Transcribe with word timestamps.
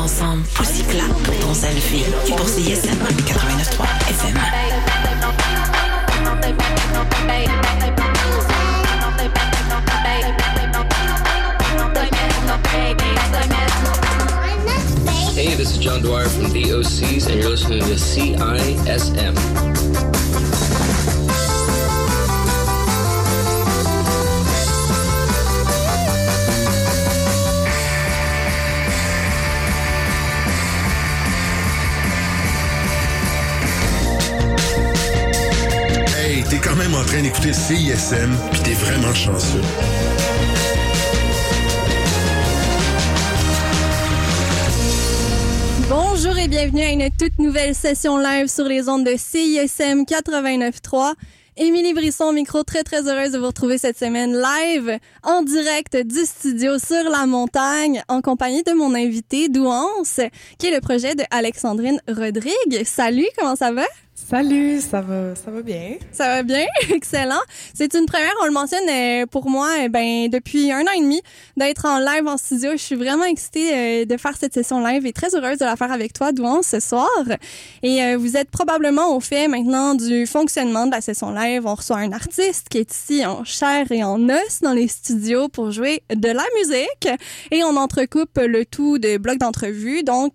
ensemble 0.00 0.42
pour 0.54 1.38
ton 1.40 1.54
selfie. 1.54 2.04
Pour 2.28 2.48
CISM 2.48 2.96
89.3 3.26 3.86
FM. 4.08 4.38
Hey, 15.34 15.54
this 15.54 15.72
is 15.72 15.78
John 15.78 16.02
Dwyer 16.02 16.28
from 16.28 16.52
the 16.52 16.64
OCs, 16.64 17.26
and 17.28 17.40
you're 17.40 17.50
listening 17.50 17.80
to 17.80 17.94
CISM. 17.94 19.34
Quand 36.70 36.76
même 36.76 36.94
en 36.94 37.04
train 37.04 37.20
d'écouter 37.20 37.52
CISM, 37.52 38.30
puis 38.52 38.60
t'es 38.62 38.74
vraiment 38.74 39.12
chanceux. 39.12 39.60
Bonjour 45.88 46.38
et 46.38 46.46
bienvenue 46.46 46.82
à 46.82 46.90
une 46.90 47.10
toute 47.18 47.38
nouvelle 47.40 47.74
session 47.74 48.18
live 48.18 48.46
sur 48.46 48.66
les 48.66 48.88
ondes 48.88 49.04
de 49.04 49.16
CISM 49.16 50.04
89.3. 50.04 51.14
Émilie 51.56 51.92
Brisson 51.92 52.32
micro, 52.32 52.62
très 52.62 52.84
très 52.84 53.08
heureuse 53.08 53.32
de 53.32 53.38
vous 53.38 53.46
retrouver 53.46 53.76
cette 53.76 53.98
semaine 53.98 54.40
live 54.40 54.98
en 55.24 55.42
direct 55.42 55.96
du 55.96 56.24
studio 56.24 56.78
sur 56.78 57.10
la 57.10 57.26
montagne 57.26 58.02
en 58.08 58.20
compagnie 58.22 58.62
de 58.62 58.72
mon 58.72 58.94
invité 58.94 59.48
Douance, 59.48 60.20
qui 60.58 60.68
est 60.68 60.74
le 60.74 60.80
projet 60.80 61.16
de 61.16 61.24
Alexandrine 61.32 62.00
Rodrigue. 62.06 62.84
Salut, 62.84 63.26
comment 63.36 63.56
ça 63.56 63.72
va? 63.72 63.84
Salut, 64.30 64.80
ça 64.80 65.00
va, 65.00 65.34
ça 65.34 65.50
va 65.50 65.60
bien? 65.60 65.96
Ça 66.12 66.28
va 66.28 66.42
bien, 66.44 66.64
excellent. 66.90 67.40
C'est 67.74 67.94
une 67.94 68.06
première, 68.06 68.32
on 68.40 68.44
le 68.44 68.52
mentionne 68.52 68.88
euh, 68.88 69.26
pour 69.26 69.50
moi, 69.50 69.68
euh, 69.80 69.88
ben 69.88 70.28
depuis 70.28 70.70
un 70.70 70.82
an 70.82 70.92
et 70.96 71.00
demi 71.00 71.20
d'être 71.56 71.84
en 71.84 71.98
live 71.98 72.28
en 72.28 72.36
studio. 72.36 72.70
Je 72.70 72.76
suis 72.76 72.94
vraiment 72.94 73.24
excitée 73.24 73.74
euh, 73.74 74.04
de 74.04 74.16
faire 74.16 74.36
cette 74.36 74.54
session 74.54 74.86
live 74.86 75.04
et 75.04 75.12
très 75.12 75.34
heureuse 75.34 75.58
de 75.58 75.64
la 75.64 75.74
faire 75.74 75.90
avec 75.90 76.12
toi, 76.12 76.30
Douance, 76.30 76.68
ce 76.68 76.78
soir. 76.78 77.10
Et 77.82 78.14
vous 78.14 78.36
êtes 78.36 78.50
probablement 78.50 79.16
au 79.16 79.18
fait 79.18 79.48
maintenant 79.48 79.96
du 79.96 80.26
fonctionnement 80.26 80.86
de 80.86 80.92
la 80.92 81.00
session 81.00 81.32
live. 81.32 81.66
On 81.66 81.74
reçoit 81.74 81.96
un 81.96 82.12
artiste 82.12 82.68
qui 82.68 82.78
est 82.78 82.94
ici 82.94 83.26
en 83.26 83.42
chair 83.42 83.90
et 83.90 84.04
en 84.04 84.28
os 84.28 84.60
dans 84.62 84.74
les 84.74 84.86
studios 84.86 85.48
pour 85.48 85.72
jouer 85.72 86.04
de 86.14 86.28
la 86.28 86.44
musique 86.56 87.08
et 87.50 87.64
on 87.64 87.76
entrecoupe 87.76 88.38
le 88.38 88.64
tout 88.64 88.98
de 88.98 89.16
blocs 89.16 89.38
d'entrevue. 89.38 90.04
Donc, 90.04 90.34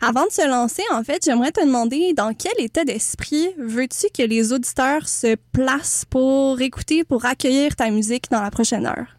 avant 0.00 0.24
de 0.24 0.32
se 0.32 0.48
lancer, 0.48 0.84
en 0.90 1.04
fait, 1.04 1.22
j'aimerais 1.22 1.52
te 1.52 1.60
demander 1.60 2.14
dans 2.14 2.32
quel 2.32 2.64
état 2.64 2.84
d'esprit 2.84 3.25
veux-tu 3.58 4.06
que 4.14 4.22
les 4.22 4.52
auditeurs 4.52 5.08
se 5.08 5.36
placent 5.52 6.04
pour 6.04 6.60
écouter, 6.60 7.04
pour 7.04 7.24
accueillir 7.24 7.76
ta 7.76 7.90
musique 7.90 8.30
dans 8.30 8.42
la 8.42 8.50
prochaine 8.50 8.86
heure? 8.86 9.16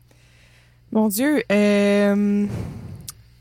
Mon 0.92 1.10
Dieu, 1.10 1.44
euh, 1.52 2.46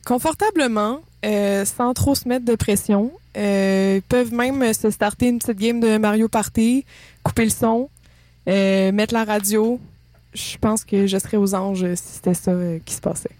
confortablement, 0.04 1.00
euh, 1.24 1.64
sans 1.64 1.94
trop 1.94 2.14
se 2.14 2.28
mettre 2.28 2.44
de 2.44 2.54
pression. 2.54 3.12
Euh, 3.36 3.96
ils 3.98 4.02
peuvent 4.02 4.32
même 4.32 4.72
se 4.72 4.90
starter 4.90 5.28
une 5.28 5.38
petite 5.38 5.58
game 5.58 5.80
de 5.80 5.98
Mario 5.98 6.28
Party, 6.28 6.84
couper 7.22 7.44
le 7.44 7.50
son, 7.50 7.88
mettre 8.46 9.14
la 9.14 9.24
radio. 9.24 9.80
Je 10.34 10.58
pense 10.58 10.84
que 10.84 11.06
je 11.06 11.18
serais 11.18 11.36
aux 11.36 11.54
anges 11.54 11.94
si 11.94 12.14
c'était 12.14 12.34
ça 12.34 12.52
qui 12.84 12.94
se 12.94 13.00
passait. 13.00 13.30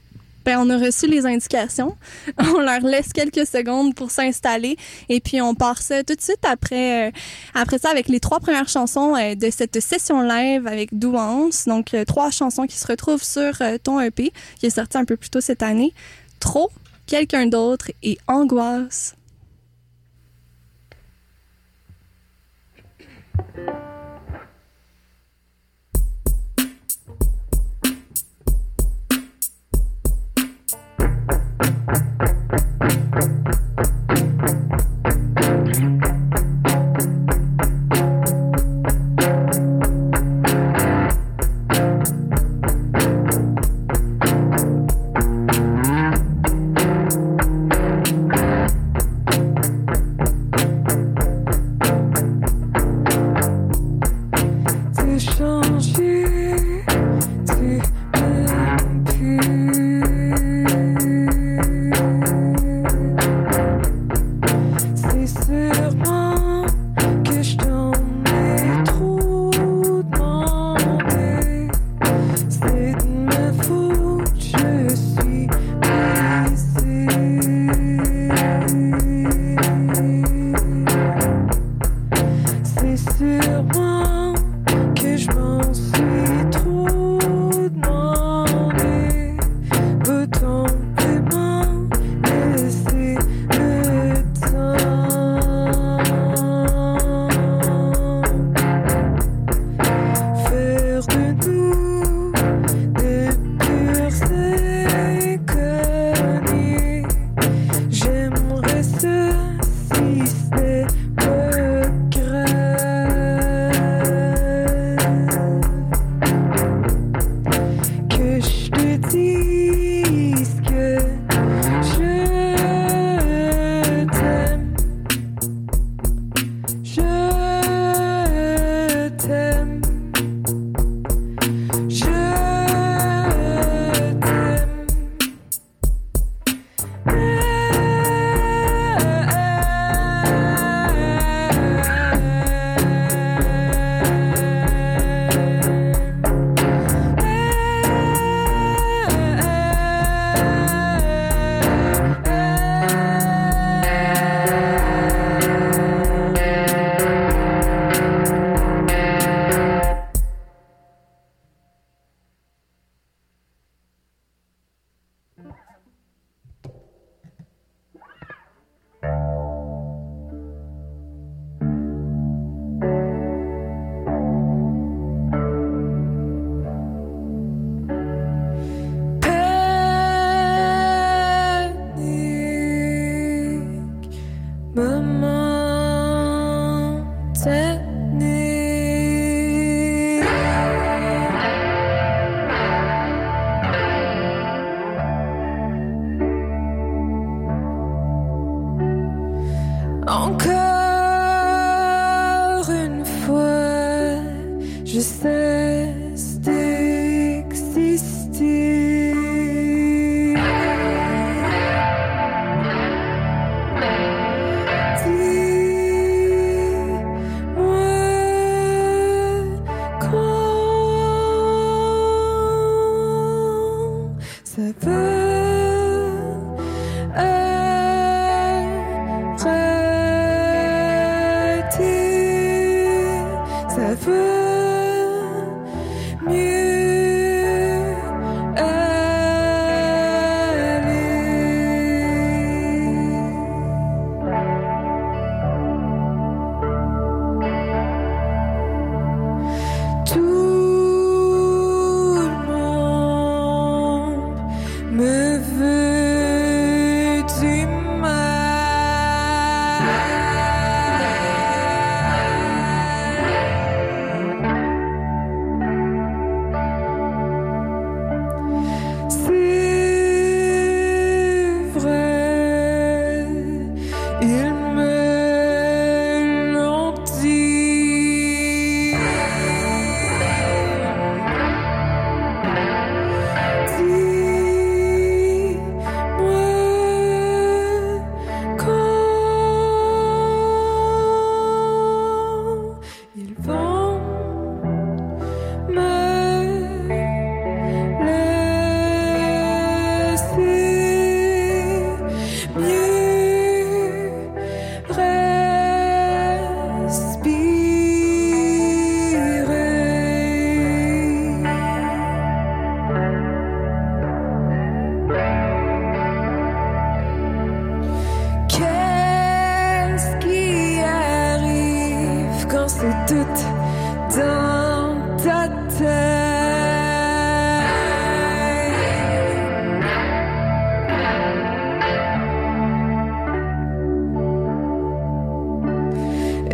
Ben, 0.46 0.60
on 0.60 0.70
a 0.70 0.78
reçu 0.78 1.08
les 1.08 1.26
indications. 1.26 1.96
On 2.38 2.60
leur 2.60 2.78
laisse 2.82 3.12
quelques 3.12 3.48
secondes 3.48 3.96
pour 3.96 4.12
s'installer 4.12 4.76
et 5.08 5.18
puis 5.18 5.42
on 5.42 5.56
part 5.56 5.78
tout 5.78 6.14
de 6.14 6.20
suite 6.20 6.44
après, 6.48 7.08
euh, 7.08 7.10
après 7.52 7.78
ça 7.78 7.90
avec 7.90 8.06
les 8.06 8.20
trois 8.20 8.38
premières 8.38 8.68
chansons 8.68 9.16
euh, 9.16 9.34
de 9.34 9.50
cette 9.50 9.80
session 9.80 10.22
live 10.22 10.68
avec 10.68 10.96
Douance. 10.96 11.64
Donc, 11.66 11.94
euh, 11.94 12.04
trois 12.04 12.30
chansons 12.30 12.66
qui 12.68 12.76
se 12.76 12.86
retrouvent 12.86 13.24
sur 13.24 13.54
ton 13.82 14.00
EP 14.00 14.32
qui 14.60 14.66
est 14.66 14.70
sorti 14.70 14.96
un 14.96 15.04
peu 15.04 15.16
plus 15.16 15.30
tôt 15.30 15.40
cette 15.40 15.64
année. 15.64 15.92
Trop, 16.38 16.70
quelqu'un 17.06 17.46
d'autre 17.46 17.90
et 18.04 18.16
Angoisse. 18.28 19.16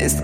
tête? 0.03 0.13
Est-ce 0.13 0.23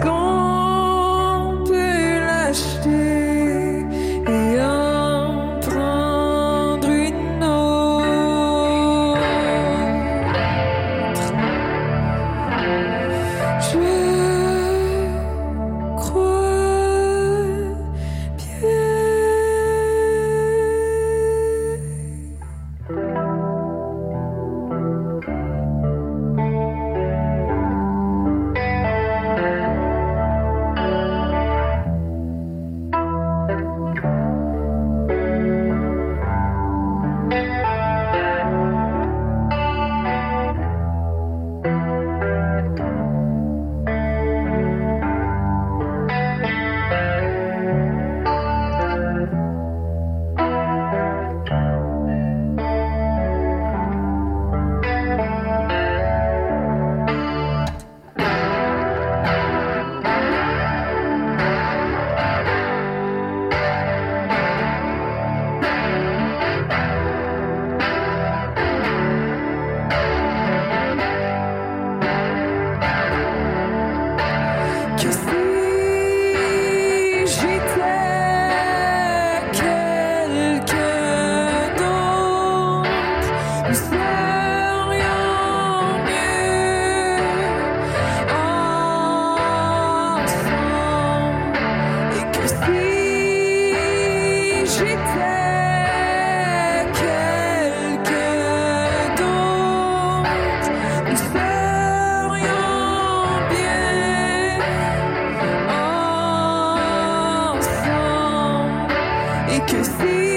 et 109.70 109.82
que 109.82 110.27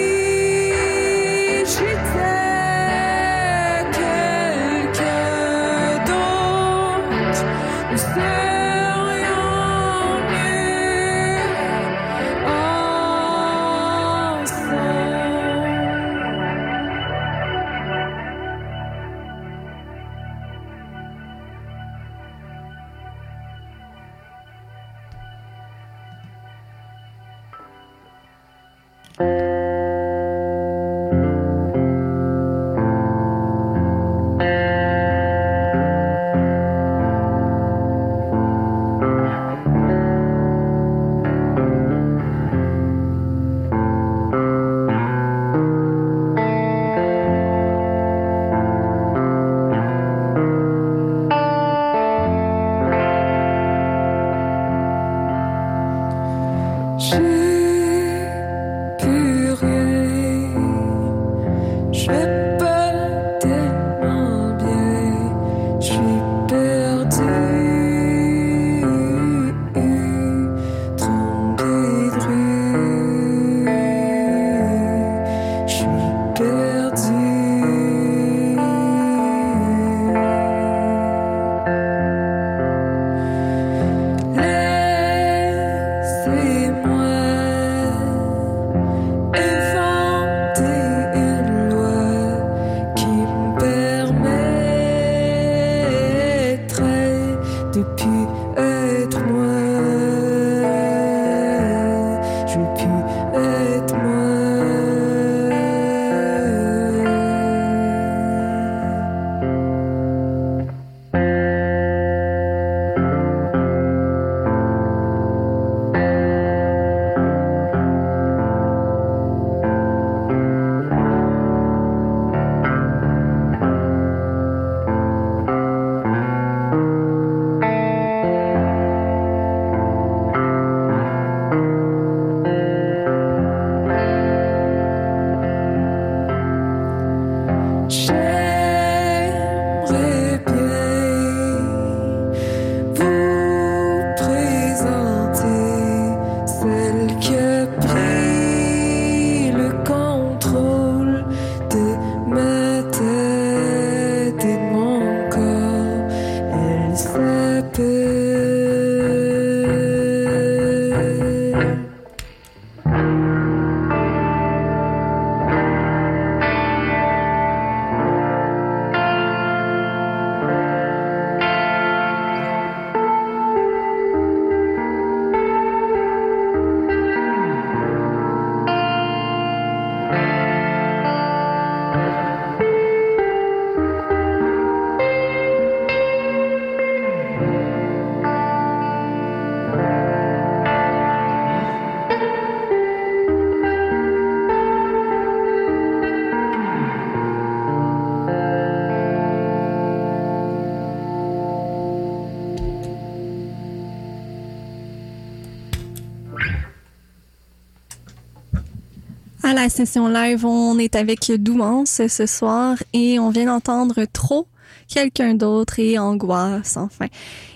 la 209.62 209.70
session 209.70 210.08
live, 210.08 210.44
on 210.44 210.80
est 210.80 210.96
avec 210.96 211.32
Douance 211.32 212.01
ce 212.08 212.25
soir 212.25 212.77
et 212.94 213.20
on 213.20 213.30
vient 213.30 213.46
d'entendre 213.46 214.06
trop 214.12 214.48
quelqu'un 214.88 215.36
d'autre 215.36 215.77
et 215.77 216.00
angoisse 216.00 216.77
enfin. 216.77 217.06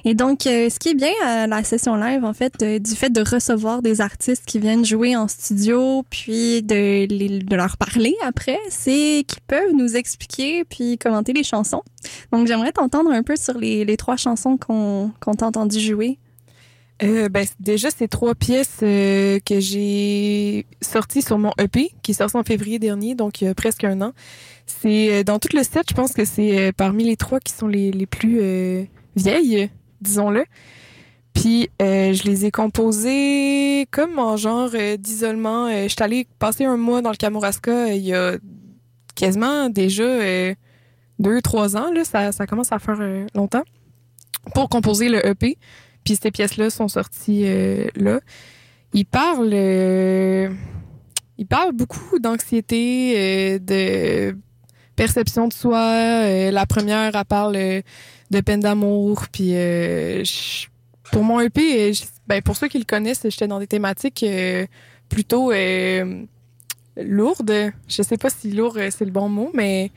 Et 0.04 0.14
donc, 0.14 0.46
euh, 0.46 0.70
ce 0.70 0.78
qui 0.78 0.90
est 0.90 0.94
bien 0.94 1.12
à 1.24 1.48
la 1.48 1.64
session 1.64 1.96
live, 1.96 2.24
en 2.24 2.34
fait, 2.34 2.54
euh, 2.62 2.78
du 2.78 2.92
fait 2.92 3.10
de 3.10 3.28
recevoir 3.28 3.82
des 3.82 4.02
artistes 4.02 4.46
qui 4.46 4.60
viennent 4.60 4.86
jouer 4.86 5.16
en 5.16 5.28
studio, 5.28 6.06
puis 6.12 6.62
de, 6.62 7.56
leur 7.56 7.76
parler 7.78 8.16
après, 8.24 8.60
c'est 8.70 9.26
qu'ils 9.28 9.42
peuvent 9.48 9.74
nous 9.74 9.96
expliquer 9.96 10.64
puis 10.64 11.00
commenter 11.00 11.34
les 11.34 11.44
chansons. 11.44 11.82
Donc, 12.32 12.46
j'aimerais 12.46 12.72
t'entendre 12.72 13.10
un 13.10 13.24
peu 13.24 13.36
sur 13.36 13.58
les, 13.58 13.84
les 13.84 13.98
trois 13.98 14.16
chansons 14.16 14.58
qu'on 14.58 15.12
qu'on 15.20 15.34
t'a 15.34 15.48
entendu 15.48 15.80
jouer. 15.80 16.20
Euh, 17.04 17.28
ben, 17.28 17.46
déjà, 17.60 17.90
c'est 17.96 18.08
trois 18.08 18.36
pièces 18.36 18.80
euh, 18.82 19.40
que 19.46 19.60
j'ai 19.60 20.66
sorties 20.82 21.22
sur 21.22 21.38
mon 21.38 21.52
EP, 21.60 21.92
qui 22.02 22.12
est 22.12 22.16
sorti 22.16 22.38
en 22.38 22.44
février 22.44 22.80
dernier, 22.80 23.16
donc 23.16 23.42
il 23.42 23.54
presque 23.54 23.84
un 23.84 24.02
an. 24.02 24.14
C'est 24.66 25.14
euh, 25.14 25.24
dans 25.24 25.40
tout 25.40 25.50
le 25.54 25.64
set, 25.64 25.84
je 25.90 25.94
pense 25.94 26.14
que 26.14 26.24
c'est 26.24 26.72
parmi 26.74 27.04
les 27.04 27.18
trois 27.18 27.40
qui 27.40 27.52
sont 27.52 27.68
les, 27.68 28.06
plus 28.06 28.40
vieilles, 29.16 29.70
disons-le. 30.02 30.46
Puis 31.34 31.70
je 31.82 32.24
les 32.24 32.46
ai 32.46 32.52
composées 32.52 33.88
comme 33.92 34.20
en 34.20 34.38
genre 34.38 34.70
d'isolement. 34.98 35.70
Je 35.70 35.90
suis 35.90 36.02
allée 36.02 36.28
passer 36.40 36.64
un 36.64 36.78
mois 36.78 37.02
dans 37.02 37.12
le 37.12 37.18
Kamouraska 37.18 37.94
il 37.94 38.04
y 38.04 38.14
a 38.14 38.38
quasiment 39.16 39.70
déjà 39.70 40.54
deux, 41.20 41.42
trois 41.42 41.76
ans. 41.76 41.88
Ça, 42.06 42.48
commence 42.48 42.72
à 42.72 42.80
faire 42.80 43.02
longtemps 43.34 43.64
pour 44.54 44.70
composer 44.70 45.10
le 45.10 45.26
EP. 45.28 45.58
Puis 46.06 46.18
ces 46.22 46.32
pièces-là 46.32 46.70
sont 46.70 46.88
sorties 46.88 47.44
euh, 47.46 47.88
là. 47.96 48.22
Il 48.96 49.06
parle, 49.06 49.50
euh, 49.52 50.50
il 51.38 51.46
parle 51.46 51.74
beaucoup 51.74 52.18
d'anxiété, 52.18 53.14
euh, 53.18 53.60
de 53.60 54.38
perception 54.96 55.50
de 55.50 55.54
soi. 55.54 55.80
Euh, 55.80 56.50
la 56.50 56.66
première, 56.66 57.14
elle 57.14 57.26
parle 57.26 57.56
de 58.32 58.40
peine 58.40 58.62
d'amour. 58.62 59.26
Puis 59.34 59.54
pour 61.12 61.24
mon 61.26 61.42
EP, 61.42 61.92
ben 62.26 62.42
pour 62.42 62.56
ceux 62.56 62.70
qui 62.70 62.80
le 62.80 62.86
connaissent, 62.86 63.24
j'étais 63.24 63.50
dans 63.50 63.60
des 63.60 63.68
thématiques 63.68 64.26
plutôt 65.10 65.52
lourdes. 66.96 67.74
Je 67.90 68.02
sais 68.02 68.18
pas 68.18 68.30
si 68.30 68.52
lourd 68.52 68.78
c'est 68.92 69.04
le 69.06 69.12
bon 69.12 69.28
mot, 69.28 69.52
mais 69.54 69.92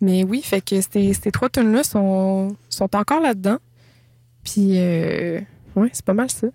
mais 0.00 0.22
oui, 0.22 0.42
fait 0.42 0.60
que 0.60 0.80
ces, 0.80 1.12
ces 1.12 1.32
trois 1.32 1.48
tunes 1.48 1.72
là 1.72 1.82
sont 1.82 2.56
sont 2.68 2.94
encore 2.94 3.20
là-dedans. 3.20 3.58
Puis, 4.52 4.78
euh, 4.78 5.40
ouais, 5.76 5.90
c'est 5.92 6.04
pas 6.04 6.14
mal 6.14 6.30
ça. 6.30 6.46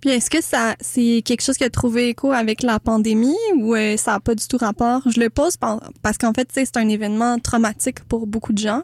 Puis 0.00 0.10
est-ce 0.10 0.30
que 0.30 0.40
ça 0.40 0.76
c'est 0.80 1.22
quelque 1.24 1.42
chose 1.42 1.56
qui 1.56 1.64
a 1.64 1.70
trouvé 1.70 2.10
écho 2.10 2.30
avec 2.30 2.62
la 2.62 2.78
pandémie 2.78 3.34
ou 3.56 3.74
euh, 3.74 3.96
ça 3.96 4.12
n'a 4.12 4.20
pas 4.20 4.36
du 4.36 4.46
tout 4.46 4.56
rapport? 4.56 5.02
Je 5.10 5.18
le 5.20 5.28
pose 5.28 5.56
par- 5.56 5.82
parce 6.02 6.18
qu'en 6.18 6.32
fait, 6.32 6.44
tu 6.44 6.54
sais, 6.54 6.64
c'est 6.66 6.76
un 6.76 6.88
événement 6.88 7.38
traumatique 7.40 8.04
pour 8.04 8.28
beaucoup 8.28 8.52
de 8.52 8.58
gens 8.58 8.82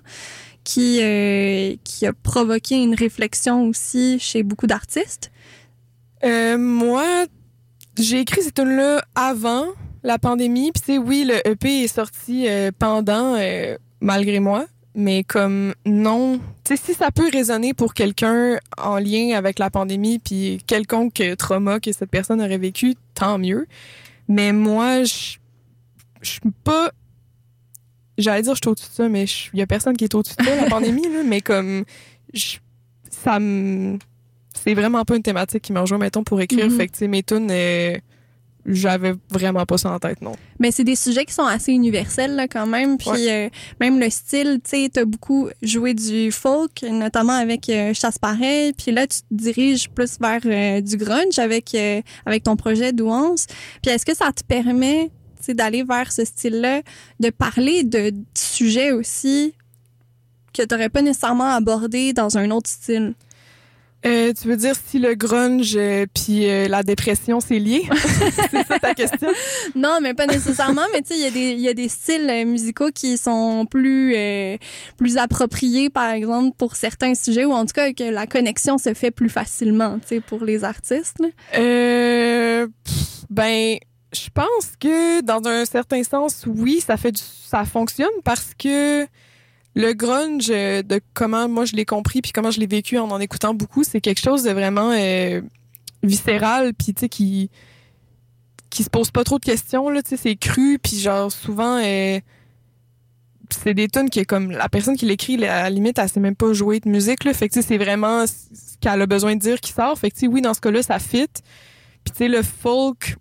qui, 0.65 0.99
euh, 1.03 1.77
qui 1.85 2.07
a 2.07 2.13
provoqué 2.13 2.83
une 2.83 2.95
réflexion 2.95 3.69
aussi 3.69 4.19
chez 4.19 4.43
beaucoup 4.43 4.67
d'artistes. 4.67 5.31
Euh, 6.25 6.59
moi, 6.59 7.05
j'ai 7.97 8.21
écrit 8.21 8.43
cette 8.43 8.55
tune-là 8.55 9.05
avant 9.15 9.67
la 10.03 10.19
pandémie. 10.19 10.73
Puis, 10.73 10.81
tu 10.81 10.93
sais, 10.95 10.99
oui, 10.99 11.25
le 11.29 11.47
EP 11.49 11.85
est 11.85 11.95
sorti 11.95 12.49
euh, 12.49 12.73
pendant, 12.77 13.37
euh, 13.39 13.77
malgré 14.01 14.41
moi. 14.41 14.67
Mais 14.97 15.25
comme 15.25 15.75
non, 15.85 16.39
tu 16.65 16.77
sais, 16.77 16.83
si 16.83 16.95
ça 16.95 17.11
peut 17.11 17.29
résonner 17.33 17.75
pour 17.75 17.95
quelqu'un 17.95 18.59
en 18.79 18.99
lien 18.99 19.35
avec 19.37 19.59
la 19.59 19.69
pandémie, 19.71 20.21
puis 20.21 20.59
quelconque 20.67 21.21
trauma 21.37 21.81
que 21.81 21.91
cette 21.93 22.11
personne 22.11 22.41
aurait 22.41 22.59
vécu, 22.59 22.95
tant 23.15 23.39
mieux. 23.39 23.67
Mais 24.29 24.53
moi, 24.53 25.03
je 25.05 25.37
je 26.23 26.31
suis 26.31 26.41
pas 26.63 26.91
j'allais 28.17 28.43
dire 28.43 28.55
je 28.55 28.61
suis 28.63 28.69
au-dessus 28.71 28.89
de 28.89 28.95
ça, 28.95 29.09
mais 29.09 29.25
il 29.53 29.59
y 29.59 29.63
a 29.63 29.67
personne 29.67 29.97
qui 29.97 30.05
est 30.05 30.15
au-dessus 30.15 30.37
de 30.39 30.45
ça, 30.45 30.55
la 30.57 30.67
pandémie, 30.71 31.09
là, 31.13 31.23
mais 31.27 31.41
comme, 31.41 31.85
je- 32.33 32.59
ça 33.11 33.41
me, 33.41 33.99
c'est 34.55 34.75
vraiment 34.75 35.05
pas 35.05 35.17
une 35.17 35.23
thématique 35.23 35.63
qui 35.63 35.73
me 35.73 35.81
rejoint, 35.81 35.99
mettons, 35.99 36.23
pour 36.23 36.41
écrire. 36.41 36.71
Mhm. 36.71 36.77
Fait 36.77 36.87
que, 36.87 36.93
tu 36.93 36.99
sais, 37.01 37.09
mes 37.09 37.23
tunes, 37.25 37.51
euh, 37.51 37.97
j'avais 38.67 39.15
vraiment 39.31 39.67
pas 39.67 39.77
ça 39.77 39.91
en 39.93 39.99
tête, 39.99 40.23
non. 40.23 40.35
Mais 40.59 40.71
c'est 40.71 40.85
des 40.85 40.97
sujets 40.97 41.25
qui 41.25 41.35
sont 41.35 41.45
assez 41.45 41.73
universels 41.73 42.35
là, 42.35 42.49
quand 42.49 42.67
même. 42.67 42.97
Puis 42.97 43.31
euh, 43.31 43.49
même 43.81 44.01
le 44.01 44.09
style, 44.09 44.61
tu 44.65 44.71
sais, 44.71 44.91
t'as 44.93 45.05
beaucoup 45.05 45.49
joué 45.63 45.93
du 45.95 46.33
folk, 46.33 46.83
notamment 46.83 47.35
avec 47.35 47.69
euh, 47.69 47.93
Chasse 47.93 48.19
Pareil. 48.19 48.73
Puis 48.73 48.93
là, 48.93 49.07
tu 49.07 49.19
te 49.21 49.25
diriges 49.31 49.91
plus 49.91 50.19
vers 50.19 50.41
euh, 50.47 50.81
du 50.81 50.97
grunge 50.97 51.39
avec 51.39 51.77
avec 52.25 52.45
ton 52.45 52.57
projet 52.57 52.93
Douance. 52.93 53.47
Puis 53.83 53.93
est-ce 53.93 54.07
que 54.07 54.15
ça 54.15 54.33
te 54.33 54.43
permet, 54.43 55.05
tu 55.05 55.11
tu 55.39 55.45
sais, 55.47 55.55
d'aller 55.55 55.83
vers 55.83 56.11
ce 56.11 56.25
style-là, 56.25 56.81
de 57.21 57.31
parler 57.31 57.85
de 57.85 58.13
sujets 58.35 58.93
aussi 58.93 59.55
que 60.55 60.63
tu 60.63 60.75
n'aurais 60.75 60.89
pas 60.89 61.03
nécessairement 61.03 61.51
abordé 61.51 62.13
dans 62.13 62.39
un 62.39 62.51
autre 62.51 62.71
style? 62.71 63.15
Euh, 64.07 64.33
tu 64.39 64.49
veux 64.49 64.57
dire 64.57 64.75
si 64.87 64.99
le 64.99 65.15
grunge 65.15 65.77
euh, 65.77 66.05
puis 66.13 66.49
euh, 66.49 66.69
la 66.69 66.83
dépression 66.83 67.41
c'est 67.41 67.59
lié? 67.59 67.89
C'est 68.51 68.67
ça 68.67 68.79
ta 68.79 68.95
question? 68.95 69.29
Non, 69.75 69.99
mais 70.03 70.13
pas 70.13 70.27
nécessairement. 70.27 70.83
mais 70.93 71.01
tu 71.01 71.15
sais, 71.15 71.19
il 71.19 71.23
y 71.23 71.27
a 71.27 71.31
des 71.31 71.51
il 71.53 71.61
y 71.61 71.69
a 71.69 71.75
des 71.75 71.89
styles 71.89 72.29
euh, 72.29 72.45
musicaux 72.45 72.91
qui 72.95 73.17
sont 73.17 73.67
plus 73.67 74.15
euh, 74.15 74.57
plus 74.99 75.17
appropriés, 75.17 75.89
par 75.89 76.11
exemple, 76.11 76.55
pour 76.57 76.77
certains 76.77 77.15
sujets 77.15 77.45
ou 77.45 77.53
en 77.53 77.65
tout 77.65 77.73
cas 77.75 77.93
que 77.93 78.05
la 78.05 78.27
connexion 78.27 78.77
se 78.79 78.93
fait 78.93 79.11
plus 79.11 79.31
facilement, 79.31 79.99
tu 80.01 80.09
sais, 80.09 80.21
pour 80.21 80.45
les 80.45 80.65
artistes. 80.65 81.23
Euh, 81.57 82.67
ben, 83.31 83.79
je 84.13 84.29
pense 84.33 84.77
que 84.79 85.23
dans 85.23 85.49
un 85.49 85.65
certain 85.65 86.03
sens, 86.05 86.45
oui, 86.47 86.81
ça 86.87 86.97
fait 86.97 87.13
du, 87.13 87.23
ça 87.23 87.65
fonctionne 87.65 88.07
parce 88.23 88.53
que 88.59 89.07
le 89.75 89.93
grunge, 89.93 90.51
euh, 90.51 90.83
de 90.83 91.01
comment 91.15 91.49
moi 91.49 91.65
je 91.65 91.75
l'ai 91.75 91.85
compris 91.85 92.23
puis 92.23 92.33
comment 92.33 92.51
je 92.51 92.61
l'ai 92.61 92.67
vécu 92.67 92.99
en 92.99 93.11
en 93.11 93.21
écoutant 93.21 93.55
beaucoup, 93.55 93.85
c'est 93.85 94.01
quelque 94.01 94.21
chose 94.21 94.45
de 94.45 94.51
vraiment 94.51 94.93
euh, 94.93 95.41
viscéral 96.03 96.75
puis 96.75 96.95
tu 96.95 97.01
sais 97.01 97.09
qui 97.09 97.51
qui 98.71 98.83
se 98.83 98.91
pose 98.91 99.11
pas 99.11 99.25
trop 99.25 99.39
de 99.39 99.45
questions 99.45 99.89
là, 99.89 100.03
tu 100.03 100.11
sais, 100.11 100.17
c'est 100.17 100.37
cru 100.37 100.79
puis 100.81 100.99
genre 100.99 101.31
souvent 101.31 101.79
euh, 101.83 102.21
c'est 103.51 103.75
des 103.75 103.89
tunes 103.89 104.11
qui 104.11 104.21
est 104.21 104.25
comme 104.25 104.51
la 104.51 104.69
personne 104.69 104.97
qui 104.97 105.07
l'écrit 105.07 105.45
à 105.45 105.65
la 105.65 105.71
limite 105.71 105.99
elle 105.99 106.09
sait 106.09 106.21
même 106.21 106.37
pas 106.37 106.53
jouer 106.53 106.81
de 106.81 106.89
musique 106.89 107.25
là, 107.25 107.35
fait 107.35 107.49
que 107.49 107.61
c'est 107.61 107.79
vraiment 107.79 108.27
ce 108.27 108.79
qu'elle 108.81 109.03
a 109.03 109.07
besoin 109.07 109.35
de 109.35 109.41
dire 109.41 109.61
qui 109.61 109.73
sort, 109.73 109.99
fait 109.99 110.11
que 110.11 110.27
oui 110.27 110.41
dans 110.41 110.55
ce 110.55 110.61
cas-là 110.61 110.83
ça 110.83 110.99
fit. 110.99 111.27
Puis 112.05 112.13
tu 112.13 112.19
sais 112.19 112.29
le 112.29 112.43
folk 112.43 113.17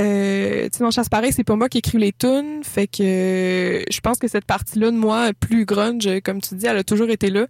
euh, 0.00 0.68
tu 0.70 0.78
sais 0.78 0.90
chasse 0.90 1.08
pareil, 1.08 1.32
c'est 1.32 1.44
pas 1.44 1.56
moi 1.56 1.68
qui 1.68 1.78
écris 1.78 1.98
les 1.98 2.12
tunes, 2.12 2.62
fait 2.62 2.86
que 2.86 3.02
euh, 3.02 3.82
je 3.90 4.00
pense 4.00 4.18
que 4.18 4.28
cette 4.28 4.44
partie-là 4.44 4.90
de 4.90 4.96
moi 4.96 5.32
plus 5.38 5.64
grunge 5.64 6.08
comme 6.24 6.40
tu 6.40 6.54
dis, 6.54 6.66
elle 6.66 6.78
a 6.78 6.84
toujours 6.84 7.10
été 7.10 7.30
là. 7.30 7.46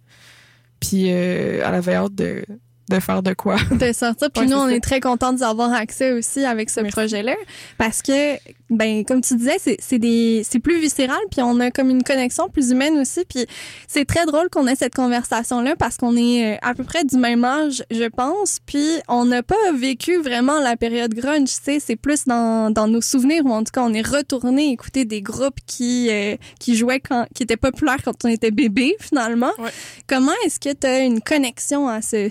Puis 0.79 1.11
euh, 1.11 1.61
elle 1.65 1.75
avait 1.75 1.95
hâte 1.95 2.15
de 2.15 2.43
de 2.89 2.99
faire 2.99 3.23
de 3.23 3.33
quoi. 3.33 3.57
de 3.71 3.93
sortir. 3.93 4.29
Puis 4.31 4.41
Ouais, 4.45 4.47
nous, 4.47 4.57
on 4.57 4.67
ça. 4.67 4.73
est 4.73 4.79
très 4.79 4.99
contents 4.99 5.33
d'y 5.33 5.43
avoir 5.43 5.71
accès 5.73 6.11
aussi 6.11 6.43
avec 6.45 6.69
ce 6.69 6.81
projet-là. 6.81 7.35
Parce 7.77 8.01
que, 8.01 8.35
ben, 8.69 9.03
comme 9.05 9.21
tu 9.21 9.35
disais, 9.35 9.57
c'est, 9.59 9.77
c'est 9.79 9.99
des, 9.99 10.41
c'est 10.49 10.59
plus 10.59 10.79
viscéral, 10.79 11.19
puis 11.31 11.41
on 11.41 11.59
a 11.59 11.71
comme 11.71 11.89
une 11.89 12.03
connexion 12.03 12.49
plus 12.49 12.71
humaine 12.71 12.97
aussi. 12.97 13.21
Puis 13.27 13.45
c'est 13.87 14.05
très 14.05 14.25
drôle 14.25 14.49
qu'on 14.49 14.67
ait 14.67 14.75
cette 14.75 14.95
conversation-là 14.95 15.75
parce 15.77 15.97
qu'on 15.97 16.15
est 16.15 16.55
euh, 16.55 16.57
à 16.61 16.73
peu 16.73 16.83
près 16.83 17.03
du 17.03 17.17
même 17.17 17.43
âge, 17.45 17.83
je 17.91 18.05
pense. 18.05 18.59
Puis 18.65 18.87
on 19.07 19.25
n'a 19.25 19.43
pas 19.43 19.55
vécu 19.75 20.17
vraiment 20.17 20.59
la 20.59 20.75
période 20.77 21.13
grunge, 21.13 21.49
tu 21.49 21.63
sais. 21.63 21.79
C'est 21.79 21.95
plus 21.95 22.25
dans, 22.25 22.71
dans 22.71 22.87
nos 22.87 23.01
souvenirs, 23.01 23.45
ou 23.45 23.51
en 23.51 23.63
tout 23.63 23.71
cas, 23.73 23.81
on 23.83 23.93
est 23.93 24.05
retourné 24.07 24.71
écouter 24.71 25.05
des 25.05 25.21
groupes 25.21 25.59
qui, 25.65 26.09
euh, 26.09 26.35
qui 26.59 26.75
jouaient 26.75 26.99
quand, 26.99 27.27
qui 27.35 27.43
étaient 27.43 27.57
populaires 27.57 27.97
quand 28.03 28.25
on 28.25 28.29
était 28.29 28.51
bébé, 28.51 28.95
finalement. 28.99 29.51
Ouais. 29.57 29.69
Comment 30.07 30.31
est-ce 30.45 30.59
que 30.59 30.73
tu 30.73 30.87
as 30.87 30.99
une 31.01 31.21
connexion 31.21 31.87
à 31.87 32.01
ce 32.01 32.29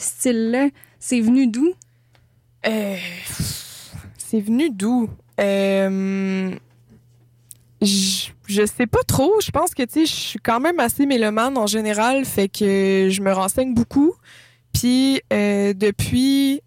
C'est 0.99 1.21
venu 1.21 1.47
d'où? 1.47 1.73
Euh, 2.67 2.97
c'est 4.17 4.41
venu 4.41 4.71
d'où? 4.71 5.09
Euh, 5.41 6.51
je, 7.81 8.29
je 8.47 8.67
sais 8.67 8.87
pas 8.87 9.03
trop. 9.07 9.33
Je 9.41 9.51
pense 9.51 9.75
que, 9.75 9.83
tu 9.85 10.01
sais, 10.01 10.07
je 10.07 10.13
suis 10.13 10.39
quand 10.41 10.61
même 10.61 10.81
assez 10.81 11.07
mélomane 11.07 11.57
en 11.57 11.67
général, 11.67 12.25
fait 12.25 12.49
que 12.49 13.09
je 13.11 13.21
me 13.23 13.33
renseigne 13.33 13.75
beaucoup. 13.75 14.15
Puis, 14.73 15.21
euh, 15.33 15.73
depuis 15.75 16.61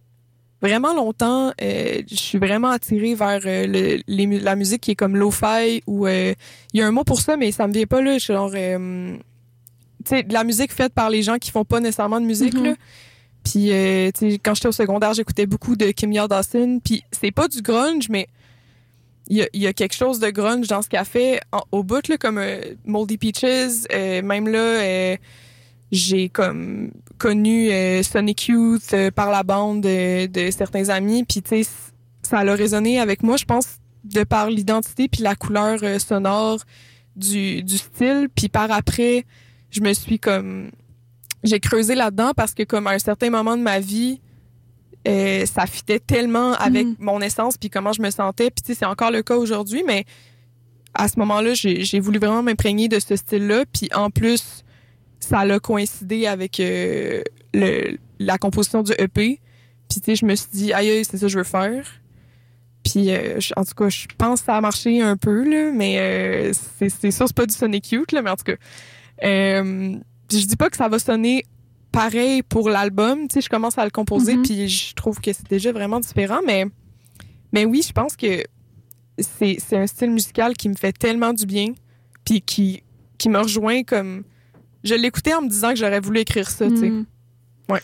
vraiment 0.61 0.93
longtemps, 0.93 1.51
euh, 1.61 2.01
je 2.09 2.15
suis 2.15 2.37
vraiment 2.37 2.69
attirée 2.69 3.15
vers 3.15 3.41
euh, 3.45 3.65
le, 3.67 4.01
les 4.07 4.27
mu- 4.27 4.39
la 4.39 4.55
musique 4.55 4.81
qui 4.81 4.91
est 4.91 4.95
comme 4.95 5.15
lo-fi 5.17 5.81
ou 5.87 6.07
il 6.07 6.35
y 6.73 6.81
a 6.81 6.87
un 6.87 6.91
mot 6.91 7.03
pour 7.03 7.19
ça, 7.19 7.35
mais 7.35 7.51
ça 7.51 7.67
me 7.67 7.73
vient 7.73 7.85
pas 7.87 8.01
là. 8.01 8.17
Genre, 8.17 8.51
tu 8.51 8.57
sais, 10.05 10.23
de 10.23 10.33
la 10.33 10.43
musique 10.43 10.71
faite 10.71 10.93
par 10.93 11.09
les 11.09 11.23
gens 11.23 11.37
qui 11.37 11.51
font 11.51 11.65
pas 11.65 11.79
nécessairement 11.79 12.21
de 12.21 12.25
musique 12.25 12.53
Mhm. 12.53 12.63
là. 12.65 12.73
Puis, 13.43 13.71
euh, 13.71 14.11
quand 14.43 14.53
j'étais 14.53 14.67
au 14.67 14.71
secondaire, 14.71 15.13
j'écoutais 15.13 15.45
beaucoup 15.45 15.75
de 15.75 15.91
Kim 15.91 16.13
Dawson. 16.13 16.79
Puis, 16.83 17.03
c'est 17.11 17.31
pas 17.31 17.47
du 17.47 17.61
grunge, 17.61 18.09
mais 18.09 18.27
il 19.27 19.47
y 19.53 19.67
a, 19.67 19.73
quelque 19.73 19.95
chose 19.95 20.19
de 20.19 20.29
grunge 20.29 20.67
dans 20.67 20.81
ce 20.81 20.89
qu'elle 20.89 21.05
fait 21.05 21.39
au 21.71 21.83
bout, 21.83 22.07
là, 22.07 22.17
comme 22.17 22.37
euh, 22.37 22.59
Moldy 22.85 23.17
Peaches. 23.17 23.85
Euh, 23.93 24.21
même 24.21 24.47
là, 24.47 25.15
j'ai 25.91 26.29
comme 26.29 26.91
connu 27.17 27.69
Sonic 28.03 28.47
Youth 28.47 28.93
par 29.15 29.31
la 29.31 29.43
bande 29.43 29.81
de, 29.81 30.49
certains 30.51 30.89
amis. 30.89 31.23
Puis, 31.23 31.41
tu 31.41 31.63
sais, 31.63 31.69
ça 32.23 32.39
a 32.39 32.55
résonné 32.55 32.99
avec 32.99 33.23
moi, 33.23 33.37
je 33.37 33.45
pense, 33.45 33.77
de 34.03 34.23
par 34.23 34.49
l'identité 34.49 35.07
puis 35.07 35.21
la 35.21 35.35
couleur 35.35 35.79
sonore 35.99 36.59
du 37.15 37.77
style. 37.77 38.27
Puis, 38.35 38.49
par 38.49 38.71
après, 38.71 39.25
je 39.71 39.79
me 39.81 39.93
suis 39.93 40.19
comme 40.19 40.69
j'ai 41.43 41.59
creusé 41.59 41.95
là-dedans 41.95 42.31
parce 42.35 42.53
que 42.53 42.63
comme 42.63 42.87
à 42.87 42.91
un 42.91 42.99
certain 42.99 43.29
moment 43.29 43.57
de 43.57 43.61
ma 43.63 43.79
vie 43.79 44.21
euh, 45.07 45.45
ça 45.47 45.65
fitait 45.65 45.99
tellement 45.99 46.53
avec 46.53 46.85
Mhm. 46.85 46.95
mon 46.99 47.21
essence 47.21 47.57
puis 47.57 47.69
comment 47.71 47.91
je 47.93 48.01
me 48.03 48.11
sentais. 48.11 48.51
Puis 48.51 48.61
tu 48.63 48.73
sais 48.73 48.79
c'est 48.79 48.85
encore 48.85 49.09
le 49.11 49.23
cas 49.23 49.35
aujourd'hui 49.35 49.83
mais 49.85 50.05
à 50.93 51.07
ce 51.07 51.17
moment-là 51.19 51.53
j'ai 51.55 51.99
voulu 51.99 52.19
vraiment 52.19 52.43
m'imprégner 52.43 52.87
de 52.87 52.99
ce 52.99 53.15
style-là. 53.15 53.63
Puis 53.73 53.89
en 53.95 54.09
plus 54.11 54.63
ça 55.19 55.43
l'a 55.45 55.59
coïncidé 55.59 56.27
avec 56.27 56.59
euh, 56.59 57.23
le 57.53 57.97
la 58.19 58.37
composition 58.37 58.83
du 58.83 58.91
EP 58.99 59.39
puis 59.89 59.99
tu 59.99 60.05
sais 60.05 60.15
je 60.15 60.25
me 60.25 60.35
suis 60.35 60.49
dit 60.53 60.73
aïe 60.73 60.89
aïe 60.89 61.05
c'est 61.05 61.17
ça 61.17 61.25
que 61.25 61.31
je 61.31 61.37
veux 61.39 61.43
faire. 61.43 61.85
Puis 62.83 63.11
euh, 63.11 63.39
en 63.55 63.63
tout 63.65 63.73
cas 63.75 63.89
je 63.89 64.05
pense 64.17 64.41
que 64.41 64.45
ça 64.45 64.55
a 64.57 64.61
marché 64.61 65.01
un 65.01 65.17
peu 65.17 65.43
là 65.49 65.71
mais 65.73 65.97
euh, 65.99 66.51
c'est 66.77 66.89
c'est 66.89 67.09
sûr 67.11 67.25
c'est 67.27 67.35
pas 67.35 67.47
du 67.47 67.55
Sonic 67.55 67.91
Youth 67.91 68.11
là 68.11 68.21
mais 68.21 68.29
en 68.29 68.35
tout 68.35 68.43
cas 68.45 68.55
euh, 70.33 70.39
je 70.39 70.45
dis 70.45 70.55
pas 70.55 70.69
que 70.69 70.77
ça 70.77 70.87
va 70.87 70.99
sonner 70.99 71.45
pareil 71.91 72.41
pour 72.43 72.69
l'album, 72.69 73.27
tu 73.27 73.33
sais, 73.35 73.41
je 73.41 73.49
commence 73.49 73.77
à 73.77 73.83
le 73.85 73.91
composer 73.91 74.35
Mhm. 74.37 74.43
puis 74.43 74.69
je 74.69 74.93
trouve 74.95 75.19
que 75.19 75.33
c'est 75.33 75.47
déjà 75.49 75.71
vraiment 75.71 75.99
différent 75.99 76.39
mais 76.45 76.65
mais 77.53 77.65
oui, 77.65 77.81
je 77.85 77.91
pense 77.91 78.15
que 78.15 78.43
c'est 79.19 79.57
c'est 79.59 79.77
un 79.77 79.87
style 79.87 80.11
musical 80.11 80.53
qui 80.55 80.69
me 80.69 80.75
fait 80.75 80.93
tellement 80.93 81.33
du 81.33 81.45
bien 81.45 81.73
puis 82.25 82.41
qui 82.41 82.83
qui 83.17 83.29
me 83.29 83.37
rejoint 83.39 83.83
comme 83.83 84.23
je 84.83 84.95
l'écoutais 84.95 85.33
en 85.33 85.41
me 85.43 85.49
disant 85.49 85.69
que 85.71 85.75
j'aurais 85.75 85.99
voulu 85.99 86.19
écrire 86.21 86.49
ça, 86.49 86.67
tu 86.69 86.77
sais. 86.77 86.89
Mm. 86.89 87.05
Ouais. 87.69 87.81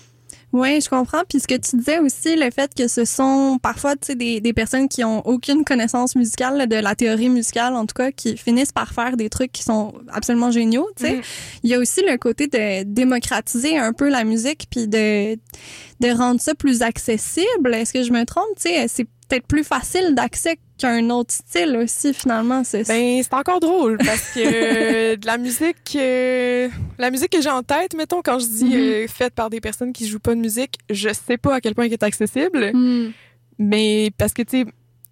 Oui, 0.54 0.80
je 0.80 0.90
comprends. 0.90 1.24
Puis 1.28 1.42
ce 1.42 1.48
que 1.48 1.56
tu 1.56 1.76
disais 1.76 2.00
aussi, 2.00 2.36
le 2.38 2.50
fait 2.52 2.74
que 2.74 2.88
ce 2.88 3.04
sont 3.04 3.60
parfois 3.62 3.96
des, 3.96 4.40
des 4.40 4.54
personnes 4.54 4.88
qui 4.88 5.04
ont 5.04 5.22
aucune 5.28 5.66
connaissance 5.66 6.16
musicale, 6.16 6.58
là, 6.58 6.66
de 6.68 6.78
la 6.78 6.96
théorie 6.96 7.30
musicale 7.30 7.76
en 7.76 7.86
tout 7.86 7.94
cas, 7.94 8.12
qui 8.12 8.38
finissent 8.38 8.72
par 8.72 8.94
faire 8.94 9.18
des 9.18 9.30
trucs 9.30 9.52
qui 9.52 9.64
sont 9.64 9.94
absolument 10.08 10.50
géniaux. 10.50 10.88
Tu 10.96 11.06
sais, 11.06 11.14
Mhm. 11.16 11.22
Il 11.64 11.70
y 11.70 11.74
a 11.74 11.80
aussi 11.80 12.02
le 12.02 12.18
côté 12.18 12.48
de 12.48 12.84
démocratiser 12.84 13.78
un 13.78 13.92
peu 13.92 14.08
la 14.10 14.24
musique 14.24 14.68
puis 14.72 14.88
de, 14.88 15.36
de 15.36 16.18
rendre 16.18 16.40
ça 16.40 16.56
plus 16.56 16.82
accessible. 16.82 17.74
Est-ce 17.74 17.92
que 17.94 18.04
je 18.04 18.12
me 18.14 18.24
trompe? 18.24 18.46
Tu 18.56 18.70
sais, 18.70 18.88
c'est 18.88 19.06
peut-être 19.28 19.48
plus 19.48 19.64
facile 19.66 20.16
d'accès 20.16 20.58
qu'un 20.78 21.10
autre 21.10 21.34
style 21.34 21.76
aussi, 21.78 22.14
finalement. 22.14 22.64
C'est 22.64 22.88
Ben, 22.88 23.22
c'est 23.24 23.34
encore 23.34 23.60
drôle 23.60 23.98
parce 23.98 24.34
que 24.34 24.40
euh, 24.40 25.16
de 25.16 25.26
la 25.26 25.38
musique, 25.38 25.96
euh, 25.96 26.70
la 26.98 27.12
musique 27.12 27.32
que 27.32 27.42
j'ai 27.42 27.50
en 27.50 27.64
tête, 27.64 27.94
mettons, 27.96 28.22
quand 28.22 28.40
je 28.40 28.46
dis 28.46 28.66
Mhm. 28.66 28.74
euh, 28.76 29.08
faite 29.08 29.34
par 29.34 29.50
des 29.50 29.60
personnes 29.62 29.94
qui 29.94 30.08
jouent 30.08 30.20
pas 30.20 30.36
de 30.36 30.40
musique, 30.40 30.78
je 30.90 31.10
sais 31.14 31.38
pas 31.38 31.56
à 31.56 31.62
quel 31.62 31.74
point 31.76 31.86
elle 31.86 31.94
est 31.94 32.04
accessible, 32.04 32.72
Hmm. 32.74 33.12
mais 33.60 34.12
parce 34.18 34.34
que, 34.34 34.42
tu 34.44 34.64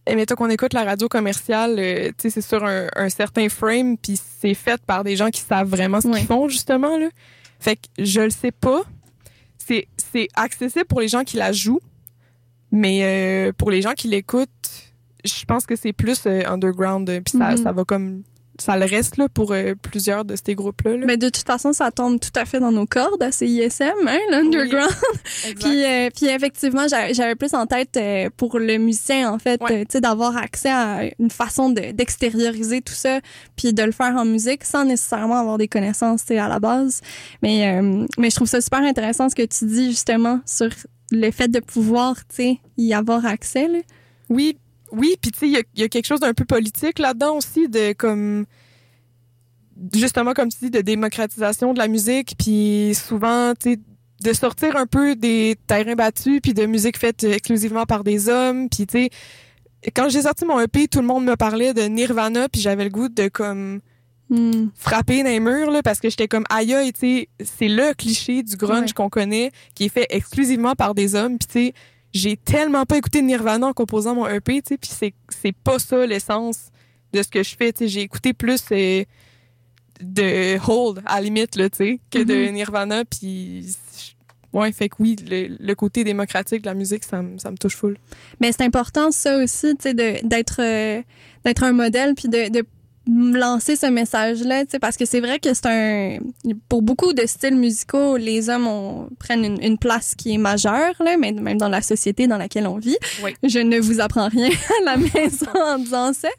sais, 0.08 0.15
mettons 0.15 0.36
qu'on 0.36 0.49
écoute 0.49 0.73
la 0.73 0.84
radio 0.84 1.08
commerciale, 1.08 1.75
euh, 1.80 2.08
tu 2.10 2.13
sais, 2.19 2.30
c'est 2.30 2.41
sur 2.47 2.63
un, 2.63 2.88
un 2.95 3.10
certain 3.10 3.49
frame, 3.49 3.97
puis 3.97 4.19
c'est 4.39 4.54
fait 4.54 4.80
par 4.86 5.04
des 5.04 5.15
gens 5.15 5.30
qui 5.32 5.41
savent 5.41 5.67
vraiment 5.69 5.99
ce 6.01 6.08
qu'ils 6.08 6.25
font, 6.28 6.47
justement, 6.47 6.97
là. 6.97 7.08
Fait 7.60 7.75
que 7.78 7.82
je 7.97 8.21
le 8.21 8.30
sais 8.30 8.51
pas. 8.51 8.84
C'est, 9.58 9.88
c'est 10.12 10.28
accessible 10.36 10.86
pour 10.86 11.01
les 11.01 11.08
gens 11.08 11.23
qui 11.23 11.38
la 11.38 11.51
jouent, 11.51 11.80
mais 12.71 13.51
pour 13.58 13.71
les 13.71 13.82
gens 13.82 13.93
qui 13.93 14.08
l'écoutent, 14.08 14.85
je 15.25 15.45
pense 15.45 15.65
que 15.65 15.75
c'est 15.75 15.93
plus 15.93 16.21
euh, 16.25 16.41
underground, 16.47 17.09
euh, 17.09 17.21
puis 17.21 17.38
ça, 17.38 17.51
Mhm. 17.51 17.57
ça 17.63 17.71
va 17.71 17.83
comme... 17.83 18.23
Ça 18.57 18.77
le 18.77 18.85
reste, 18.85 19.17
là, 19.17 19.27
pour 19.27 19.51
euh, 19.51 19.73
plusieurs 19.81 20.23
de 20.23 20.33
ces 20.38 20.55
groupes-là. 20.55 20.95
là. 20.95 21.05
Mais 21.05 21.17
de 21.17 21.27
toute 21.27 21.45
façon, 21.45 21.73
ça 21.73 21.91
tombe 21.91 22.21
tout 22.21 22.29
à 22.39 22.45
fait 22.45 22.61
dans 22.61 22.71
nos 22.71 22.85
cordes 22.85 23.21
à 23.21 23.29
CISM, 23.29 23.83
hein, 24.07 24.17
l'underground. 24.31 24.89
Puis, 25.59 25.83
euh, 25.83 26.09
puis 26.15 26.27
effectivement, 26.27 26.85
j'avais 26.88 27.35
plus 27.35 27.53
en 27.53 27.65
tête 27.65 27.97
euh, 27.97 28.29
pour 28.38 28.57
le 28.57 28.77
musicien, 28.77 29.29
en 29.33 29.39
fait, 29.39 29.61
Ouais. 29.61 29.83
tu 29.83 29.91
sais, 29.91 29.99
d'avoir 30.01 30.38
accès 30.38 30.69
à 30.71 31.01
une 31.19 31.29
façon 31.29 31.69
de- 31.69 31.91
d'extérioriser 31.91 32.81
tout 32.81 32.93
ça, 32.93 33.19
puis 33.57 33.73
de 33.73 33.83
le 33.83 33.91
faire 33.91 34.15
en 34.15 34.23
musique 34.23 34.63
sans 34.63 34.85
nécessairement 34.85 35.35
avoir 35.41 35.57
des 35.57 35.67
connaissances, 35.67 36.21
tu 36.21 36.27
sais, 36.27 36.38
à 36.39 36.47
la 36.47 36.59
base. 36.61 37.01
Mais, 37.41 37.81
mais 38.17 38.29
je 38.29 38.35
trouve 38.38 38.47
ça 38.47 38.61
super 38.61 38.79
intéressant 38.83 39.27
ce 39.27 39.35
que 39.35 39.45
tu 39.45 39.65
dis, 39.65 39.89
justement, 39.89 40.39
sur 40.45 40.69
le 41.11 41.29
fait 41.31 41.49
de 41.49 41.59
pouvoir, 41.59 42.15
tu 42.29 42.35
sais, 42.35 42.57
y 42.77 42.93
avoir 42.93 43.25
accès, 43.25 43.67
là. 43.67 43.79
Oui, 44.29 44.57
oui, 44.91 45.15
puis 45.21 45.32
tu 45.32 45.39
sais, 45.39 45.48
il 45.48 45.54
y 45.54 45.58
a- 45.58 45.63
il 45.76 45.82
y, 45.82 45.84
a 45.84 45.89
quelque 45.89 46.06
chose 46.06 46.19
d'un 46.19 46.34
peu 46.34 46.45
politique 46.45 47.00
là-dedans 47.00 47.36
aussi, 47.38 47.67
de 47.69 47.93
comme 47.93 48.45
justement 49.93 50.34
comme 50.34 50.50
tu 50.50 50.58
dis, 50.62 50.69
de 50.71 50.82
démocratisation 50.82 51.74
de 51.74 51.80
la 51.80 51.88
musique, 51.88 52.36
puis 52.38 52.93
souvent, 52.95 53.54
tu 53.60 53.74
sais, 53.74 53.80
de 54.24 54.34
sortir 54.34 54.78
un 54.78 54.86
peu 54.88 55.15
des 55.15 55.56
terrains 55.67 55.95
battus, 55.95 56.39
puis 56.41 56.54
de 56.54 56.65
musique 56.65 56.98
faite 56.98 57.24
exclusivement 57.24 57.86
par 57.86 58.04
des 58.04 58.30
hommes, 58.30 58.69
puis 58.69 58.88
tu 58.88 59.04
sais, 59.04 59.10
quand 59.95 60.10
j'ai 60.10 60.21
sorti 60.24 60.45
mon 60.45 60.60
EP, 60.60 60.88
tout 60.88 61.00
le 61.02 61.06
monde 61.08 61.26
me 61.26 61.36
parlait 61.36 61.74
de 61.74 61.82
Nirvana, 61.84 62.48
puis 62.50 62.62
j'avais 62.62 62.86
le 62.86 62.89
goût 62.89 63.10
de 63.10 63.28
comme 63.28 63.82
Hmm. 64.28 64.69
frapper 64.74 65.21
dans 65.21 65.30
les 65.30 65.39
murs 65.39 65.69
là, 65.69 65.84
parce 65.84 66.00
que 66.00 66.10
j'étais 66.10 66.28
comme 66.28 66.45
aïe 66.50 66.74
aïe, 66.74 66.91
tu 66.93 67.00
sais, 67.02 67.30
c'est 67.43 67.67
le 67.67 67.93
cliché 67.93 68.41
du 68.41 68.56
grunge 68.56 68.86
Ouais. 68.89 68.93
qu'on 68.95 69.08
connaît 69.10 69.52
qui 69.76 69.86
est 69.86 69.89
fait 69.89 70.08
exclusivement 70.10 70.74
par 70.74 70.95
des 70.95 71.13
hommes, 71.13 71.38
puis 71.38 71.48
tu 71.48 71.54
sais, 71.67 71.74
j'ai 72.15 72.38
tellement 72.38 72.86
pas 72.86 72.97
écouté 72.97 73.21
Nirvana 73.21 73.67
en 73.67 73.73
composant 73.73 74.15
mon 74.15 74.25
EP, 74.28 74.62
tu 74.62 74.69
sais, 74.69 74.78
puis 74.78 74.89
c'est 74.91 75.13
c'est 75.30 75.51
pas 75.56 75.78
ça 75.80 76.06
l'essence 76.08 76.69
de 77.13 77.21
ce 77.21 77.28
que 77.28 77.43
je 77.43 77.56
fais, 77.56 77.71
tu 77.73 77.80
sais, 77.80 77.88
j'ai 77.89 78.01
écouté 78.01 78.34
plus 78.34 78.62
euh, 78.71 79.04
de 80.01 80.58
Hold 80.69 81.01
à 81.06 81.15
la 81.15 81.21
limite 81.21 81.56
là, 81.56 81.69
tu 81.69 81.78
sais, 81.78 81.99
que 82.12 82.19
de 82.23 82.47
Nirvana, 82.51 83.06
puis 83.06 83.67
ouais, 84.54 84.71
fait 84.71 84.89
que 84.89 84.95
oui, 84.99 85.15
le, 85.30 85.56
le 85.60 85.75
côté 85.75 86.04
démocratique 86.04 86.62
de 86.62 86.67
la 86.67 86.73
musique, 86.73 87.04
ça, 87.04 87.21
me- 87.21 87.38
ça 87.38 87.51
me 87.51 87.58
touche 87.58 87.75
full. 87.75 87.97
Mais 88.39 88.51
c'est 88.51 88.63
important 88.63 89.12
ça 89.12 89.38
aussi, 89.38 89.75
tu 89.75 89.84
sais, 89.84 89.93
de- 89.93 90.25
d'être 90.28 90.62
euh, 90.62 91.01
d'être 91.43 91.63
un 91.63 91.73
modèle 91.73 92.15
puis 92.15 92.28
de, 92.30 92.49
de 92.49 92.65
lancer 93.08 93.76
ce 93.76 93.86
message-là, 93.86 94.65
tu 94.65 94.72
sais, 94.72 94.80
parce 94.80 94.98
que 94.98 95.06
c'est 95.06 95.20
vrai 95.20 95.39
que 95.39 95.54
c'est 95.54 95.68
un 95.68 96.18
pour 96.70 96.82
beaucoup 96.82 97.13
de 97.13 97.26
styles 97.26 97.56
musicaux, 97.56 98.18
les 98.18 98.50
hommes 98.50 98.68
ont, 98.68 99.10
prennent 99.20 99.46
une, 99.46 99.62
une 99.62 99.78
place 99.78 100.15
qui 100.15 100.34
est 100.34 100.38
majeure 100.38 100.94
là, 101.00 101.15
mais 101.18 101.32
même 101.32 101.58
dans 101.58 101.70
la 101.70 101.82
société 101.82 102.28
dans 102.28 102.38
laquelle 102.38 102.68
on 102.68 102.78
vit. 102.78 102.98
Oui. 103.24 103.36
Je 103.44 103.60
ne 103.60 103.80
vous 103.80 104.00
apprends 104.00 104.28
rien 104.28 104.50
à 104.82 104.86
la 104.86 104.98
maison 104.98 105.46
en 105.56 105.78
disant 105.78 106.13
ça, 106.13 106.30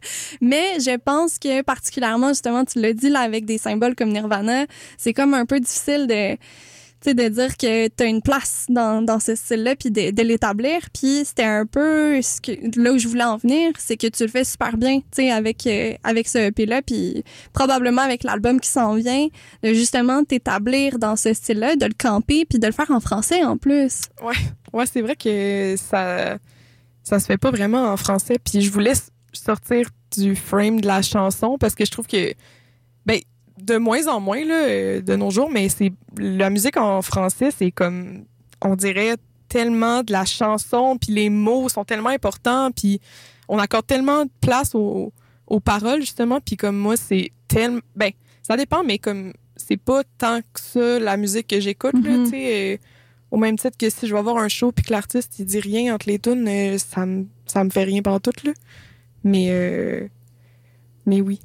mais 0.41 0.81
je 0.81 0.97
pense 0.97 1.39
que 1.39 1.63
particulièrement 1.63 2.29
justement, 2.29 2.65
tu 2.65 2.81
l'as 2.81 2.93
dit 2.93 3.11
là 3.11 3.21
avec 3.21 3.45
des 3.45 3.59
symboles 3.59 3.95
comme 3.95 4.11
Nirvana, 4.11 4.67
c'est 4.99 5.15
comme 5.15 5.35
un 5.35 5.47
peu 5.47 5.61
difficile 5.61 6.07
de 6.07 6.37
de 7.15 7.29
dire 7.29 7.57
que 7.57 7.89
tu 7.89 8.03
as 8.03 8.07
une 8.07 8.23
place 8.23 8.67
dans, 8.69 9.03
dans 9.03 9.21
ce 9.21 9.35
style-là, 9.35 9.77
puis 9.77 9.91
de, 9.91 10.11
de 10.11 10.23
l'établir. 10.23 10.81
Puis 10.93 11.23
c'était 11.25 11.45
un 11.45 11.67
peu 11.67 12.21
là 12.77 12.93
où 12.93 12.99
je 12.99 13.09
voulais 13.09 13.25
en 13.25 13.37
venir, 13.37 13.73
c'est 13.79 13.97
que 13.97 14.07
tu 14.07 14.25
le 14.25 14.29
fais 14.29 14.45
super 14.45 14.77
bien, 14.77 15.01
tu 15.01 15.07
sais, 15.13 15.31
avec, 15.31 15.67
euh, 15.67 15.95
avec 16.05 16.29
ce 16.29 16.39
EP-là, 16.39 16.83
puis 16.83 17.25
probablement 17.53 18.03
avec 18.03 18.25
l'album 18.25 18.61
qui 18.61 18.69
s'en 18.69 18.95
vient, 18.95 19.29
de 19.63 19.73
justement 19.73 20.25
t'établir 20.25 20.99
dans 20.99 21.17
ce 21.17 21.33
style-là, 21.33 21.77
de 21.77 21.87
le 21.87 21.95
camper, 21.99 22.45
puis 22.45 22.59
de 22.59 22.67
le 22.67 22.73
faire 22.73 22.91
en 22.91 23.01
français 23.01 23.45
en 23.45 23.57
plus. 23.57 24.03
Ouais, 24.73 24.87
c'est 24.87 25.03
vrai 25.03 25.17
que 25.17 25.77
ça 25.79 26.39
ça 27.07 27.21
se 27.21 27.27
fait 27.27 27.39
pas 27.39 27.53
vraiment 27.53 27.93
en 27.93 27.97
français. 27.97 28.37
Puis 28.43 28.63
je 28.63 28.71
voulais 28.71 28.95
sortir 29.33 29.89
du 30.17 30.35
frame 30.35 30.81
de 30.81 30.87
la 30.87 31.03
chanson 31.03 31.57
parce 31.59 31.75
que 31.75 31.85
je 31.85 31.91
trouve 31.91 32.07
que 32.07 32.35
ben 33.05 33.21
de 33.67 33.77
moins 33.79 34.07
en 34.09 34.21
moins 34.21 34.45
là, 34.45 34.55
euh, 34.65 35.01
de 35.01 35.17
nos 35.17 35.31
jours, 35.31 35.51
mais 35.51 35.69
c'est 35.69 35.93
la 36.19 36.51
musique 36.51 36.77
en 36.77 37.03
français, 37.03 37.51
c'est 37.57 37.71
comme 37.71 38.25
on 38.63 38.77
dirait 38.77 39.17
tellement 39.49 40.03
de 40.03 40.13
la 40.13 40.25
chanson, 40.25 40.97
puis 41.01 41.13
les 41.13 41.31
mots 41.31 41.69
sont 41.69 41.85
tellement 41.85 42.09
importants, 42.11 42.71
puis 42.71 43.01
on 43.49 43.59
accorde 43.59 43.87
tellement 43.87 44.25
de 44.25 44.31
place 44.41 44.75
aux, 44.75 45.13
aux 45.47 45.61
paroles 45.61 46.01
justement, 46.01 46.41
puis 46.41 46.57
comme 46.57 46.77
moi 46.77 46.97
c'est 46.97 47.31
tellement 47.49 47.81
ben 47.95 48.11
ça 48.43 48.57
dépend, 48.57 48.83
mais 48.85 48.99
comme 48.99 49.33
c'est 49.57 49.77
pas 49.77 50.03
tant 50.19 50.41
que 50.41 50.61
ça 50.61 50.99
la 50.99 51.17
musique 51.17 51.49
que 51.49 51.61
j'écoute 51.61 51.95
là, 51.95 52.11
Mhm. 52.19 52.25
tu 52.25 52.31
sais. 52.31 52.75
euh, 52.75 52.77
au 53.33 53.37
même 53.39 53.57
titre 53.59 53.77
que 53.77 53.91
si 53.91 54.07
je 54.07 54.15
vais 54.15 54.23
voir 54.23 54.37
un 54.39 54.49
show 54.49 54.71
puis 54.73 54.85
que 54.85 54.93
l'artiste 54.93 55.39
il 55.39 55.47
dit 55.47 55.61
rien 55.61 55.95
entre 55.95 56.09
les 56.09 56.19
tunes, 56.19 56.47
euh, 56.49 56.79
ça 56.79 57.05
me 57.07 57.27
ça 57.47 57.63
me 57.65 57.71
fait 57.71 57.85
rien 57.85 58.03
pendant 58.03 58.21
tout 58.21 58.33
là. 58.45 58.53
Mais 59.25 59.47
euh, 59.51 60.07
mais 61.07 61.21
oui. 61.21 61.41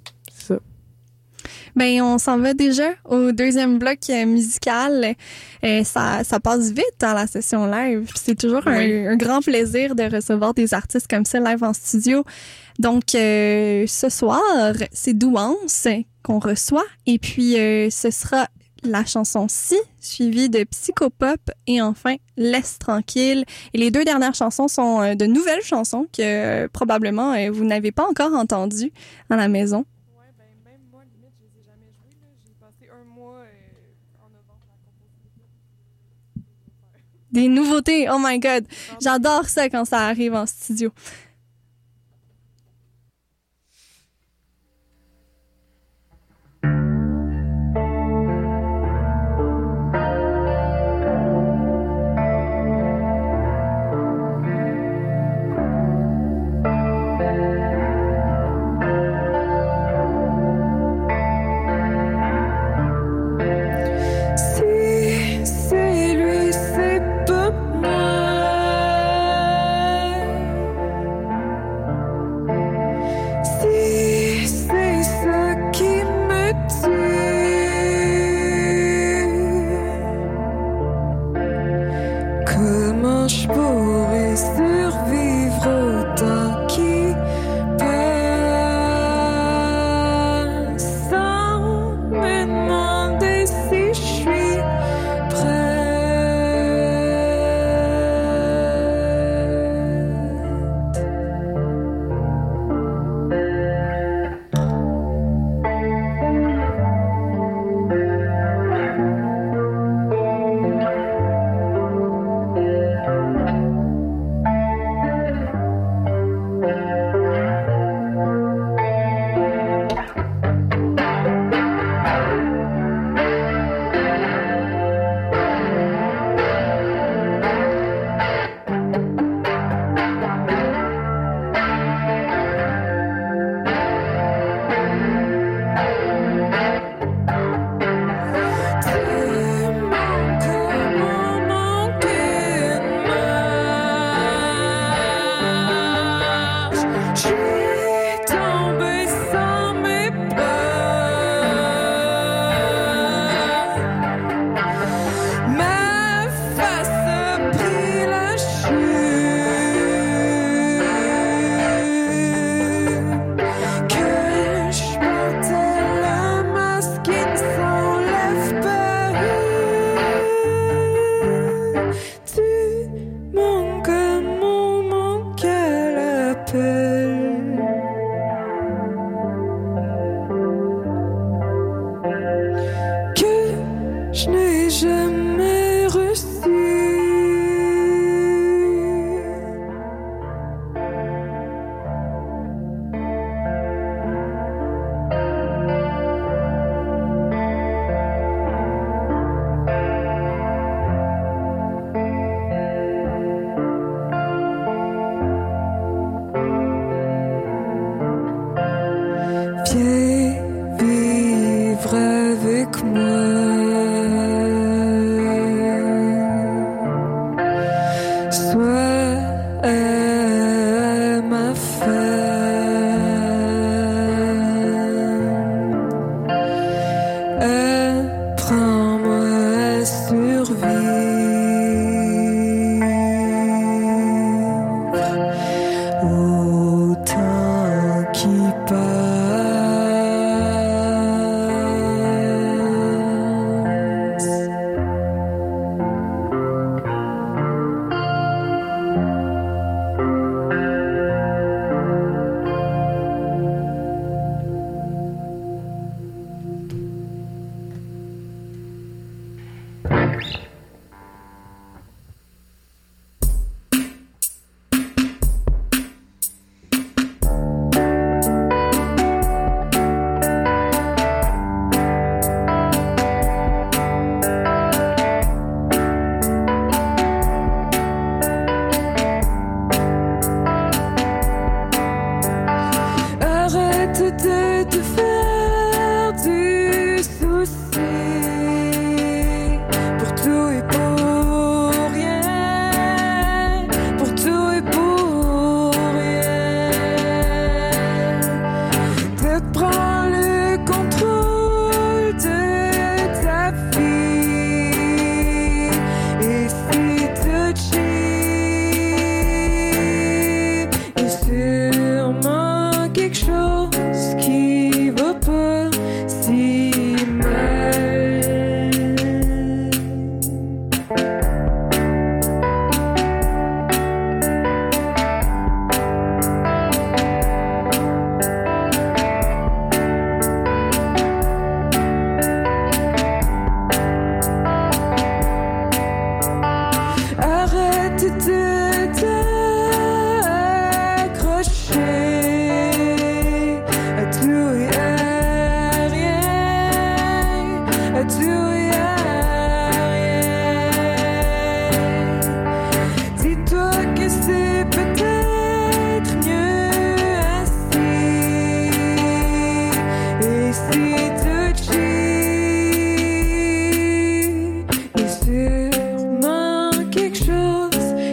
Ben, 1.76 2.02
on 2.02 2.18
s'en 2.18 2.38
va 2.38 2.54
déjà 2.54 2.90
au 3.06 3.32
deuxième 3.32 3.78
bloc 3.80 4.00
euh, 4.10 4.26
musical. 4.26 5.16
Euh, 5.64 5.84
ça, 5.84 6.24
ça 6.24 6.40
passe 6.40 6.70
vite 6.72 6.84
dans 7.00 7.14
la 7.14 7.28
session 7.28 7.66
live. 7.66 8.10
C'est 8.16 8.38
toujours 8.38 8.68
un- 8.68 8.78
Oui. 8.78 9.08
un, 9.08 9.16
grand 9.16 9.42
plaisir 9.42 9.96
de 9.96 10.04
recevoir 10.04 10.54
des 10.54 10.74
artistes 10.74 11.08
comme 11.10 11.26
ça 11.26 11.40
live 11.40 11.64
en 11.64 11.74
studio. 11.74 12.24
Donc, 12.80 13.16
euh, 13.16 13.86
ce 13.88 14.10
soir, 14.10 14.42
c'est 14.92 15.14
Douance 15.14 15.88
qu'on 16.24 16.40
reçoit. 16.40 16.86
Et 17.06 17.20
puis, 17.20 17.58
euh, 17.60 17.90
ce 17.90 18.10
sera 18.12 18.48
la 18.84 19.06
chanson 19.06 19.46
Si, 19.48 19.78
suivie 20.00 20.50
de 20.50 20.64
Psychopop 20.64 21.40
et 21.68 21.82
enfin 21.84 22.16
Laisse 22.36 22.80
tranquille. 22.80 23.46
Et 23.76 23.78
les 23.78 23.92
deux 23.92 24.04
dernières 24.04 24.34
chansons 24.34 24.68
sont 24.68 25.02
euh, 25.04 25.14
de 25.14 25.28
nouvelles 25.28 25.62
chansons 25.62 26.08
que 26.12 26.22
euh, 26.64 26.68
probablement 26.68 27.36
vous 27.52 27.64
n'avez 27.64 27.92
pas 27.92 28.08
encore 28.10 28.34
entendues 28.34 28.92
à 29.30 29.36
la 29.36 29.48
maison. 29.48 29.86
Ouais, 30.18 30.26
ben 30.40 30.72
même 30.72 30.82
moi 30.92 31.04
limite 31.14 31.30
je 31.38 31.44
les 31.46 31.62
ai 31.62 31.64
jamais 31.64 31.92
joués 31.94 32.18
là, 32.20 32.30
j'ai 32.44 32.54
passé 32.60 32.90
un 32.92 33.06
mois 33.14 33.44
en 34.20 34.30
novembre 34.34 34.66
à 34.66 34.78
composer. 34.82 35.46
Des 37.32 37.48
nouveautés, 37.48 38.10
oh 38.10 38.18
my 38.20 38.40
god. 38.40 38.66
J'adore 39.02 39.48
ça 39.48 39.70
quand 39.70 39.86
ça 39.86 40.00
arrive 40.08 40.34
en 40.34 40.46
studio. 40.46 40.92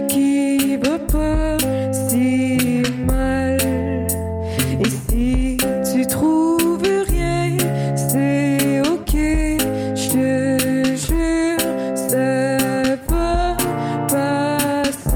Qui 0.09 0.76
va 0.76 0.98
pas 0.98 1.57
si 1.92 2.83
mal. 3.07 3.59
Et 4.81 4.88
si 4.88 5.57
tu 5.92 6.07
trouves 6.07 6.83
rien, 6.83 7.57
c'est 7.96 8.81
ok, 8.88 9.12
je 9.94 10.09
te 10.12 10.26
jure, 10.96 11.59
ça 11.94 12.57
va 13.09 13.57
passer. 14.09 15.09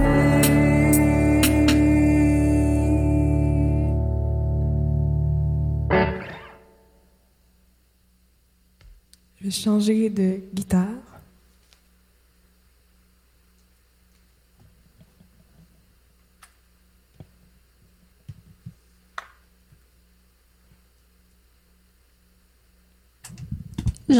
Je 9.38 9.44
vais 9.44 9.50
changer 9.50 10.10
de 10.10 10.40
guitare. 10.54 10.88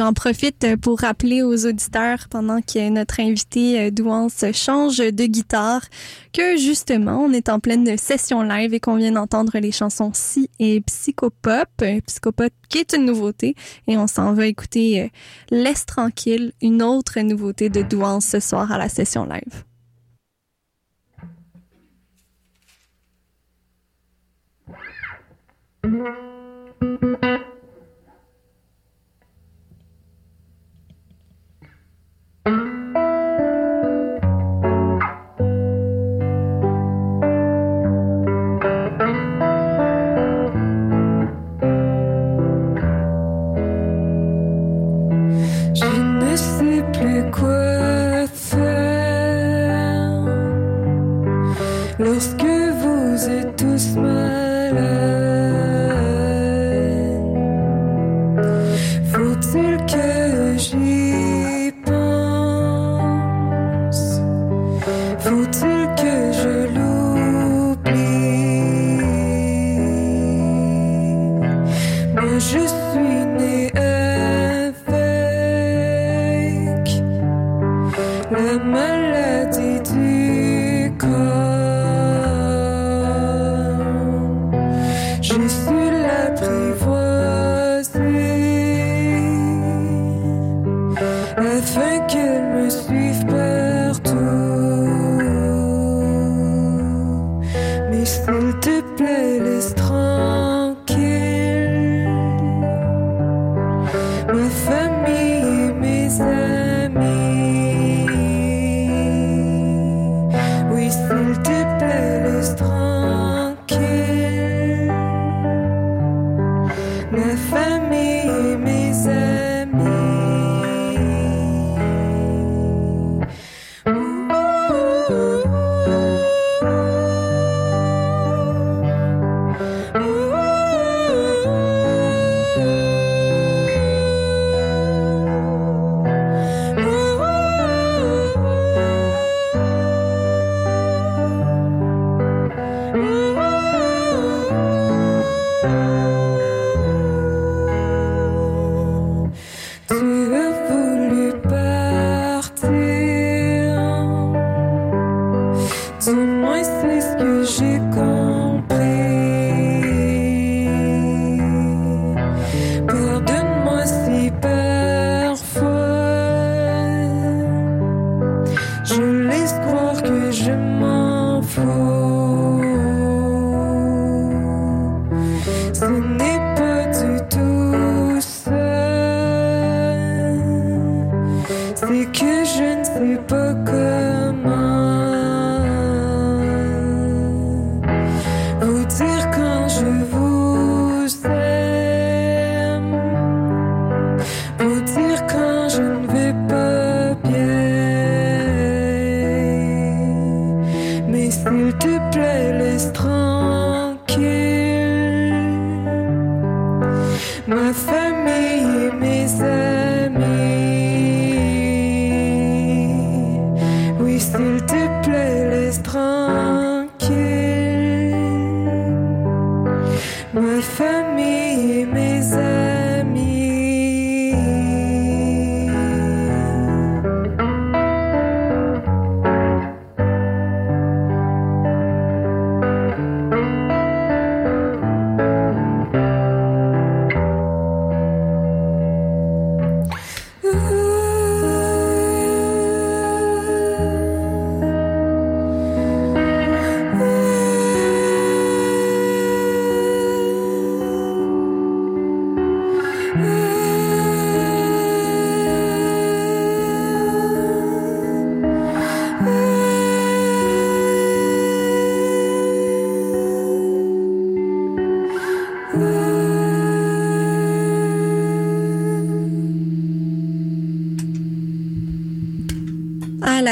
J'en 0.02 0.14
profite 0.14 0.66
pour 0.80 0.98
rappeler 0.98 1.42
aux 1.44 1.64
auditeurs 1.64 2.26
pendant 2.28 2.60
que 2.60 2.88
notre 2.88 3.20
invité 3.20 3.78
euh, 3.78 3.90
Douance 3.92 4.44
change 4.52 4.98
de 4.98 5.26
guitare 5.26 5.82
que 6.32 6.56
justement 6.56 7.20
on 7.22 7.32
est 7.32 7.48
en 7.48 7.60
pleine 7.60 7.96
session 7.96 8.42
live 8.42 8.74
et 8.74 8.80
qu'on 8.80 8.96
vient 8.96 9.12
d'entendre 9.12 9.56
les 9.60 9.70
chansons 9.70 10.10
Si 10.12 10.50
et 10.58 10.80
Psychopop, 10.80 11.68
Euh, 11.82 12.00
Psychopop 12.04 12.52
qui 12.68 12.78
est 12.78 12.94
une 12.94 13.04
nouveauté. 13.04 13.54
Et 13.86 13.96
on 13.96 14.08
s'en 14.08 14.34
va 14.34 14.46
écouter 14.46 15.02
euh, 15.02 15.08
Laisse 15.52 15.86
tranquille, 15.86 16.52
une 16.60 16.82
autre 16.82 17.20
nouveauté 17.20 17.68
de 17.68 17.82
Douance 17.82 18.26
ce 18.26 18.40
soir 18.40 18.72
à 18.72 18.78
la 18.78 18.88
session 18.88 19.24
live. 19.24 19.62
La 78.32 79.01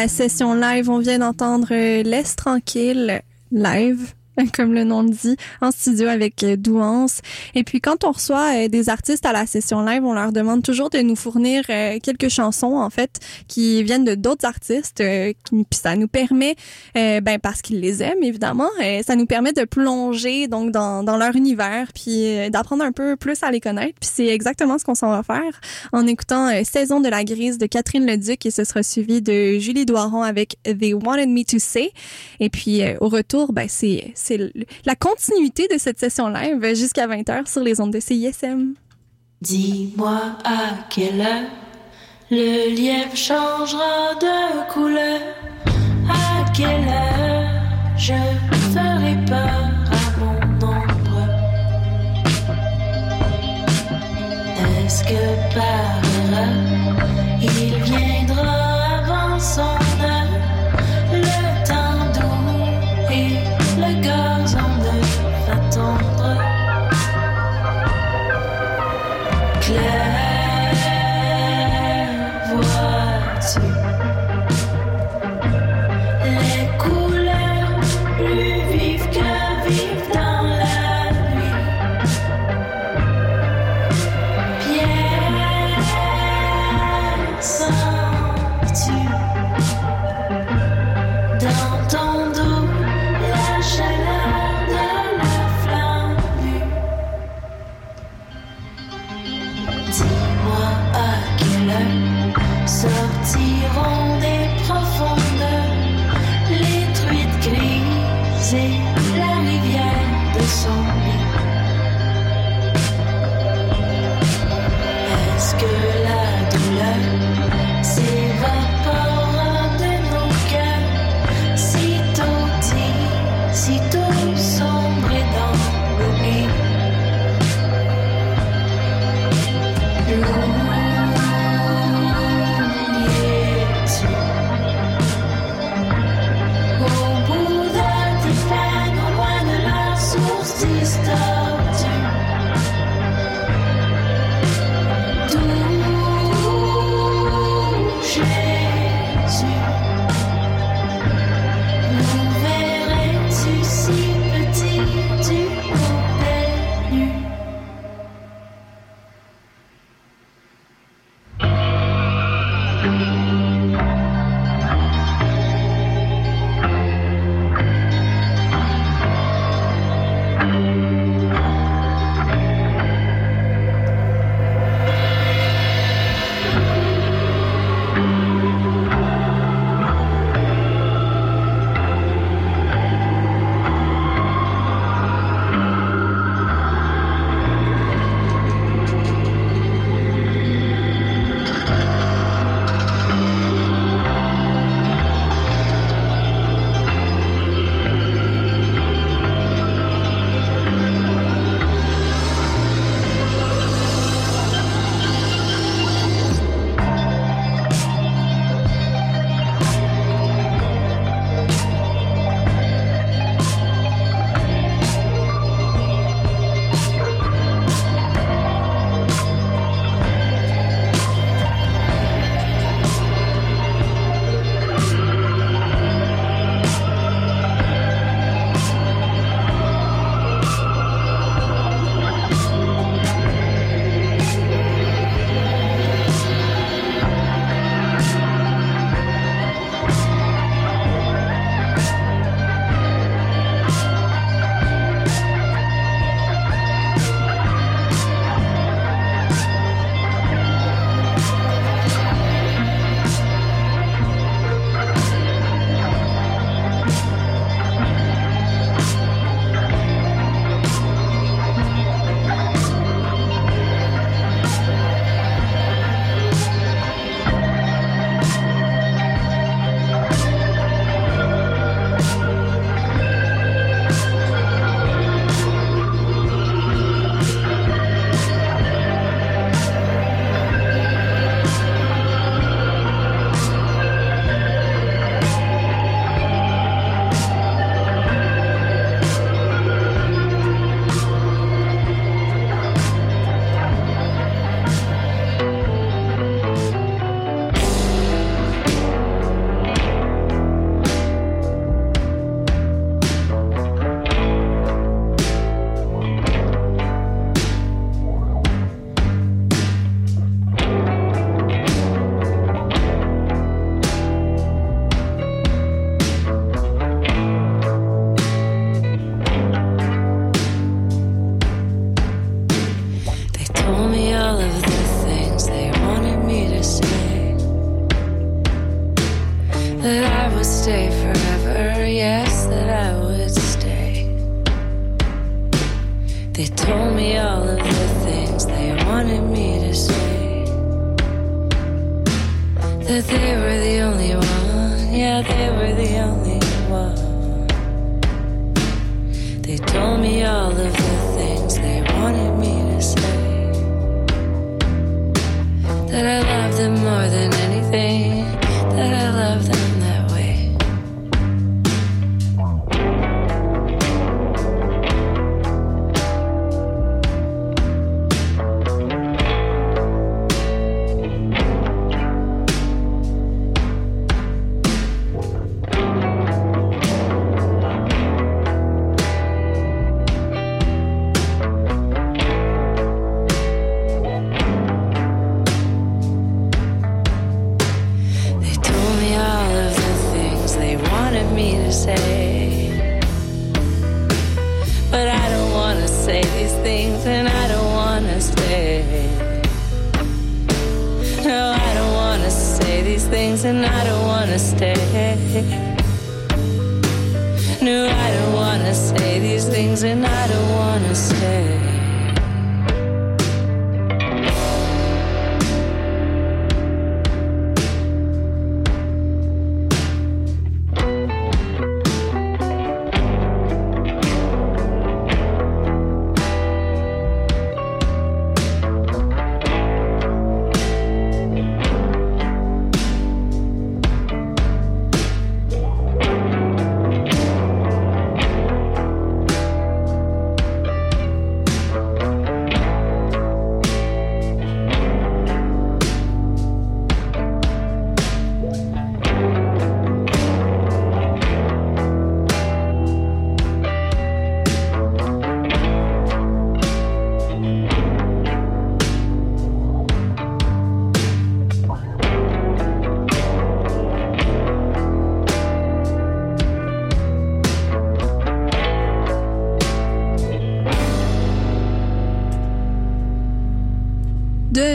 la 0.01 0.09
session 0.09 0.55
live, 0.55 0.89
on 0.89 0.99
vient 0.99 1.19
d'entendre 1.19 1.69
euh, 1.73 2.03
Laisse 2.03 2.35
tranquille 2.35 3.21
live 3.53 4.15
comme 4.61 4.75
le 4.75 4.85
nom 4.85 5.03
le 5.03 5.09
dit, 5.09 5.37
en 5.63 5.71
studio 5.71 6.07
avec 6.07 6.43
euh, 6.43 6.55
Douance. 6.55 7.23
Et 7.55 7.65
puis 7.65 7.81
quand 7.81 8.05
on 8.05 8.13
reçoit 8.13 8.65
euh, 8.65 8.69
des 8.69 8.91
artistes 8.91 9.25
à 9.25 9.33
la 9.33 9.47
session 9.47 9.83
live, 9.83 10.05
on 10.05 10.13
leur 10.13 10.33
demande 10.33 10.63
toujours 10.63 10.91
de 10.91 10.99
nous 10.99 11.17
fournir 11.17 11.65
euh, 11.71 11.99
quelques 12.03 12.29
chansons 12.29 12.75
en 12.75 12.91
fait 12.91 13.21
qui 13.49 13.83
viennent 13.83 14.05
de 14.05 14.15
d'autres 14.15 14.45
artistes. 14.45 14.99
puis 14.99 15.65
ça 15.73 15.97
nous 15.97 16.09
permet, 16.09 16.57
ben 16.95 17.39
parce 17.43 17.63
qu'ils 17.63 17.81
les 17.81 18.03
aiment 18.03 18.23
évidemment, 18.23 18.69
ça 19.07 19.17
nous 19.17 19.25
permet 19.25 19.53
de 19.53 19.65
plonger 19.65 20.47
donc 20.47 20.73
dans, 20.73 21.03
leur 21.03 21.35
univers 21.37 21.89
puis 21.95 22.51
d'apprendre 22.51 22.85
un 22.85 22.93
peu 22.93 23.17
plus 23.17 23.43
à 23.43 23.51
les 23.51 23.61
connaître. 23.61 23.95
Puis 24.01 24.11
c'est 24.13 24.27
exactement 24.27 24.79
ce 24.79 24.85
qu'on 24.85 24.95
s'en 24.95 25.11
va 25.11 25.23
faire 25.23 25.61
en 25.93 26.07
écoutant 26.07 26.51
Saison 26.65 27.01
de 27.01 27.09
la 27.09 27.25
grise 27.25 27.57
de 27.57 27.67
Catherine 27.67 28.07
Leduc 28.07 28.45
et 28.45 28.51
ce 28.51 28.65
sera 28.65 28.83
suivi 28.83 29.23
de 29.23 29.59
Julie 29.59 29.87
Doiron 29.87 30.23
avec 30.23 30.57
They 30.65 30.93
Wanted 30.93 31.31
Me 31.31 31.45
to 31.45 31.59
Say. 31.59 31.93
Et 32.41 32.51
puis 32.51 32.83
au 33.01 33.09
retour, 33.09 33.53
ben 33.53 33.67
c'est 33.69 34.13
c'est 34.15 34.50
la 34.85 34.95
continuité 34.95 35.69
de 35.69 35.79
cette 35.79 35.99
session 35.99 36.29
live 36.29 36.75
jusqu'à 36.75 37.07
20h 37.07 37.51
sur 37.51 37.63
les 37.63 37.81
ondes 37.81 37.93
de 37.93 38.01
CISM. 38.01 38.75
Dis-moi 39.41 40.21
à 40.45 40.89
quelle 40.91 41.21
heure 41.21 41.51
le 42.31 42.75
lièvre 42.75 43.17
changera 43.17 44.15
de 44.21 44.73
couleur. 44.73 45.21
À 46.09 46.49
quelle 46.53 46.87
heure 46.87 47.61
je 47.97 48.15
ferai 48.73 49.17
peur 49.27 49.71
à 49.91 50.19
mon 50.19 50.67
ombre. 50.67 51.27
Est-ce 54.85 55.03
que 55.03 55.55
par 55.55 55.90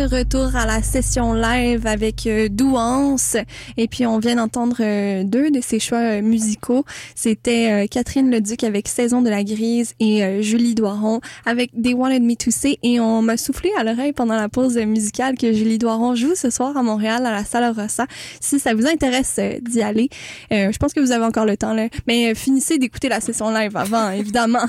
retour 0.05 0.55
à 0.55 0.65
la 0.65 0.83
session 0.83 1.33
live 1.33 1.87
avec 1.87 2.27
euh, 2.27 2.47
Douance. 2.49 3.37
Et 3.77 3.87
puis, 3.87 4.05
on 4.05 4.19
vient 4.19 4.35
d'entendre 4.35 4.77
euh, 4.79 5.23
deux 5.23 5.49
de 5.49 5.61
ses 5.61 5.79
choix 5.79 5.97
euh, 5.97 6.21
musicaux. 6.21 6.85
C'était 7.15 7.87
Catherine 7.89 8.29
Leduc 8.29 8.63
avec 8.63 8.87
Saison 8.87 9.21
de 9.21 9.29
la 9.29 9.43
Grise 9.43 9.93
et 9.99 10.41
Julie 10.41 10.75
Doiron 10.75 11.21
avec 11.45 11.71
They 11.81 11.93
Wanted 11.93 12.23
Me 12.23 12.35
to 12.35 12.51
Say. 12.51 12.77
Et 12.83 12.99
on 12.99 13.21
m'a 13.21 13.37
soufflé 13.37 13.71
à 13.77 13.83
l'oreille 13.83 14.13
pendant 14.13 14.35
la 14.35 14.49
pause 14.49 14.77
musicale 14.77 15.37
que 15.37 15.53
Julie 15.53 15.77
Doiron 15.77 16.15
joue 16.15 16.35
ce 16.35 16.49
soir 16.49 16.75
à 16.77 16.83
Montréal 16.83 17.25
à 17.25 17.31
la 17.31 17.43
Salle 17.43 17.73
Rossa. 17.75 18.05
Si 18.39 18.59
ça 18.59 18.73
vous 18.73 18.85
intéresse 18.85 19.39
d'y 19.61 19.81
aller, 19.81 20.09
je 20.51 20.77
pense 20.77 20.93
que 20.93 20.99
vous 20.99 21.11
avez 21.11 21.25
encore 21.25 21.45
le 21.45 21.57
temps, 21.57 21.73
là. 21.73 21.87
Mais 22.07 22.35
finissez 22.35 22.77
d'écouter 22.77 23.09
la 23.09 23.21
session 23.21 23.49
live 23.49 23.75
avant, 23.75 24.09
évidemment. 24.11 24.65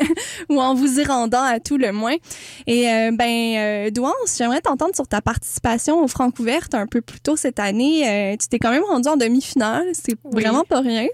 Ou 0.48 0.60
en 0.60 0.74
vous 0.74 1.00
y 1.00 1.04
rendant 1.04 1.42
à 1.42 1.60
tout 1.60 1.78
le 1.78 1.92
moins. 1.92 2.16
Et 2.66 2.84
ben, 3.12 3.90
Douance, 3.90 4.36
j'aimerais 4.36 4.60
t'entendre 4.60 4.75
sur 4.94 5.06
ta 5.08 5.20
participation 5.20 6.02
au 6.02 6.08
Francouverte 6.08 6.74
un 6.74 6.86
peu 6.86 7.00
plus 7.00 7.20
tôt 7.20 7.36
cette 7.36 7.58
année. 7.58 8.08
Euh, 8.08 8.36
tu 8.36 8.48
t'es 8.48 8.58
quand 8.58 8.70
même 8.70 8.84
rendu 8.84 9.08
en 9.08 9.16
demi-finale. 9.16 9.86
C'est 9.92 10.16
Oui. 10.24 10.42
vraiment 10.42 10.64
pas 10.64 10.80
rien. 10.80 11.06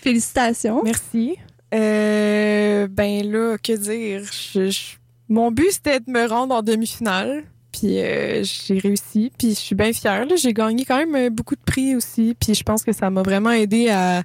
Félicitations. 0.00 0.82
Merci. 0.84 1.36
Euh, 1.74 2.88
ben 2.88 3.30
là, 3.30 3.56
que 3.58 3.72
dire? 3.76 4.22
Je- 4.32 4.70
je- 4.70 4.96
mon 5.28 5.50
but, 5.52 5.70
c'était 5.70 6.00
de 6.00 6.10
me 6.10 6.26
rendre 6.26 6.54
en 6.54 6.62
demi-finale. 6.62 7.44
Puis 7.72 8.00
euh, 8.00 8.42
j'ai 8.42 8.78
réussi. 8.78 9.30
Puis 9.38 9.50
je 9.50 9.54
suis 9.54 9.74
bien 9.76 9.92
fière. 9.92 10.26
là. 10.26 10.34
J'ai 10.36 10.52
gagné 10.52 10.84
quand 10.84 11.04
même 11.06 11.28
beaucoup 11.32 11.54
de 11.54 11.60
prix 11.64 11.94
aussi. 11.94 12.34
Puis 12.40 12.54
je 12.54 12.62
pense 12.64 12.82
que 12.82 12.92
ça 12.92 13.10
m'a 13.10 13.22
vraiment 13.22 13.50
aidé 13.52 13.88
à 13.90 14.22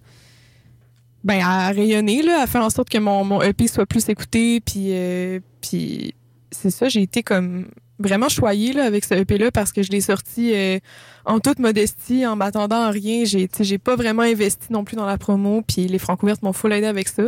ben 1.24 1.40
à 1.44 1.70
rayonner, 1.70 2.22
là, 2.22 2.42
à 2.42 2.48
faire 2.48 2.64
en 2.64 2.70
sorte 2.70 2.88
que 2.90 3.00
mon, 3.00 3.24
mon 3.24 3.42
EP 3.42 3.68
soit 3.68 3.86
plus 3.88 4.08
écouté. 4.10 4.60
Puis, 4.62 4.90
euh, 4.92 5.40
puis 5.62 6.14
c'est 6.52 6.70
ça, 6.70 6.88
j'ai 6.88 7.02
été 7.02 7.24
comme 7.24 7.68
vraiment 8.00 8.30
choyée 8.30 8.74
là, 8.74 8.86
avec 8.86 9.06
ce 9.06 9.14
EP-là 9.14 9.52
parce 9.52 9.72
que 9.72 9.84
je 9.84 9.92
l'ai 9.92 10.02
sorti 10.02 10.54
euh, 10.54 10.80
en 11.26 11.40
toute 11.40 11.60
modestie, 11.60 12.26
en 12.26 12.36
m'attendant 12.36 12.82
à 12.82 12.90
rien. 12.90 13.24
J'ai 13.26 13.50
j'ai 13.60 13.78
pas 13.78 13.96
vraiment 13.96 14.24
investi 14.24 14.72
non 14.72 14.84
plus 14.84 14.96
dans 14.96 15.06
la 15.06 15.18
promo. 15.18 15.62
Puis 15.62 15.88
les 15.88 16.00
Francouvertes 16.00 16.42
m'ont 16.42 16.54
full 16.54 16.74
aidé 16.74 16.88
avec 16.88 17.08
ça. 17.08 17.24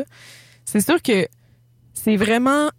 C'est 0.65 0.81
sûr 0.81 1.01
que 1.01 1.27
c'est 1.93 2.15
vraiment 2.15 2.69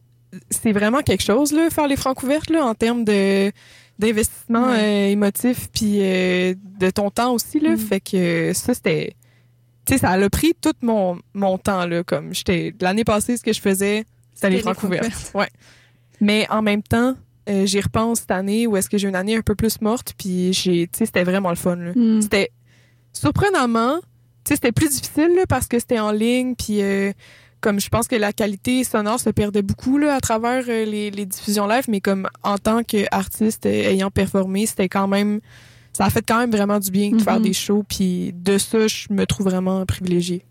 c'est 0.51 0.73
vraiment 0.73 1.01
quelque 1.01 1.23
chose 1.23 1.53
là 1.53 1.71
faire 1.71 1.89
les 1.89 1.97
Francouvertes 1.97 2.51
là 2.51 2.65
en 2.65 2.75
termes 2.75 3.05
de 3.05 3.51
d'investissement 3.99 4.69
euh, 4.69 5.07
émotif 5.07 5.69
puis 5.73 5.99
euh, 6.01 6.55
de 6.79 6.91
ton 6.91 7.11
temps 7.11 7.33
aussi 7.33 7.61
là 7.61 7.71
Mm. 7.71 7.79
fait 7.79 8.01
que 8.01 8.53
ça 8.55 8.75
c'était 8.75 9.17
tu 9.87 9.95
sais 9.95 9.99
ça 9.99 10.11
a 10.11 10.31
pris 10.31 10.53
tout 10.61 10.75
mon 10.83 11.19
mon 11.35 11.57
temps 11.59 11.87
là 11.87 12.05
comme 12.05 12.35
j'étais 12.35 12.75
l'année 12.81 13.05
passée 13.05 13.37
ce 13.37 13.43
que 13.43 13.53
je 13.53 13.61
faisais 13.61 14.05
c'était 14.35 14.51
les 14.51 14.59
C'était 14.59 14.69
les 14.69 14.75
Francouvertes 14.75 15.31
ouais 15.35 15.49
mais 16.21 16.47
en 16.51 16.63
même 16.63 16.83
temps 16.83 17.15
euh, 17.49 17.67
j'y 17.67 17.81
repense 17.81 18.21
cette 18.21 18.31
année 18.31 18.67
où 18.67 18.77
est-ce 18.77 18.89
que 18.91 18.99
j'ai 18.99 19.09
une 19.09 19.15
année 19.17 19.37
un 19.37 19.43
peu 19.43 19.55
plus 19.55 19.81
morte 19.81 20.15
puis 20.19 20.53
j'ai 20.53 20.87
tu 20.87 20.99
sais 20.99 21.07
c'était 21.07 21.25
vraiment 21.25 21.51
le 21.51 21.57
fun 21.57 21.77
Hmm. 21.95 22.21
c'était 22.21 22.51
surprenamment, 23.13 23.99
tu 24.45 24.51
sais, 24.51 24.55
c'était 24.57 24.73
plus 24.73 24.89
difficile 24.91 25.31
là, 25.37 25.45
parce 25.49 25.67
que 25.67 25.79
c'était 25.79 25.99
en 25.99 26.13
ligne, 26.13 26.55
puis 26.55 26.83
euh, 26.83 27.13
comme 27.61 27.81
je 27.81 27.89
pense 27.89 28.07
que 28.07 28.15
la 28.17 28.33
qualité 28.33 28.85
sonore 28.85 29.19
se 29.19 29.31
perdait 29.31 29.63
beaucoup 29.63 29.99
là, 29.99 30.15
à 30.15 30.21
travers 30.21 30.63
euh, 30.69 30.85
les, 30.85 31.11
les 31.11 31.27
diffusions 31.27 31.67
live, 31.67 31.85
mais 31.89 32.01
comme 32.01 32.29
en 32.43 32.59
tant 32.59 32.83
qu'artiste 32.85 33.67
ayant 33.67 34.11
performé, 34.11 34.67
c'était 34.67 34.89
quand 34.89 35.09
même, 35.09 35.41
ça 35.93 36.05
a 36.05 36.11
fait 36.11 36.23
quand 36.27 36.39
même 36.39 36.51
vraiment 36.53 36.79
du 36.79 36.91
bien 36.91 37.11
de 37.11 37.21
faire 37.21 37.39
Mhm. 37.39 37.43
des 37.43 37.53
shows, 37.55 37.85
puis 37.89 38.33
de 38.35 38.59
ça, 38.59 38.87
je 38.87 39.07
me 39.11 39.27
trouve 39.27 39.49
vraiment 39.49 39.85
privilégiée. 39.87 40.45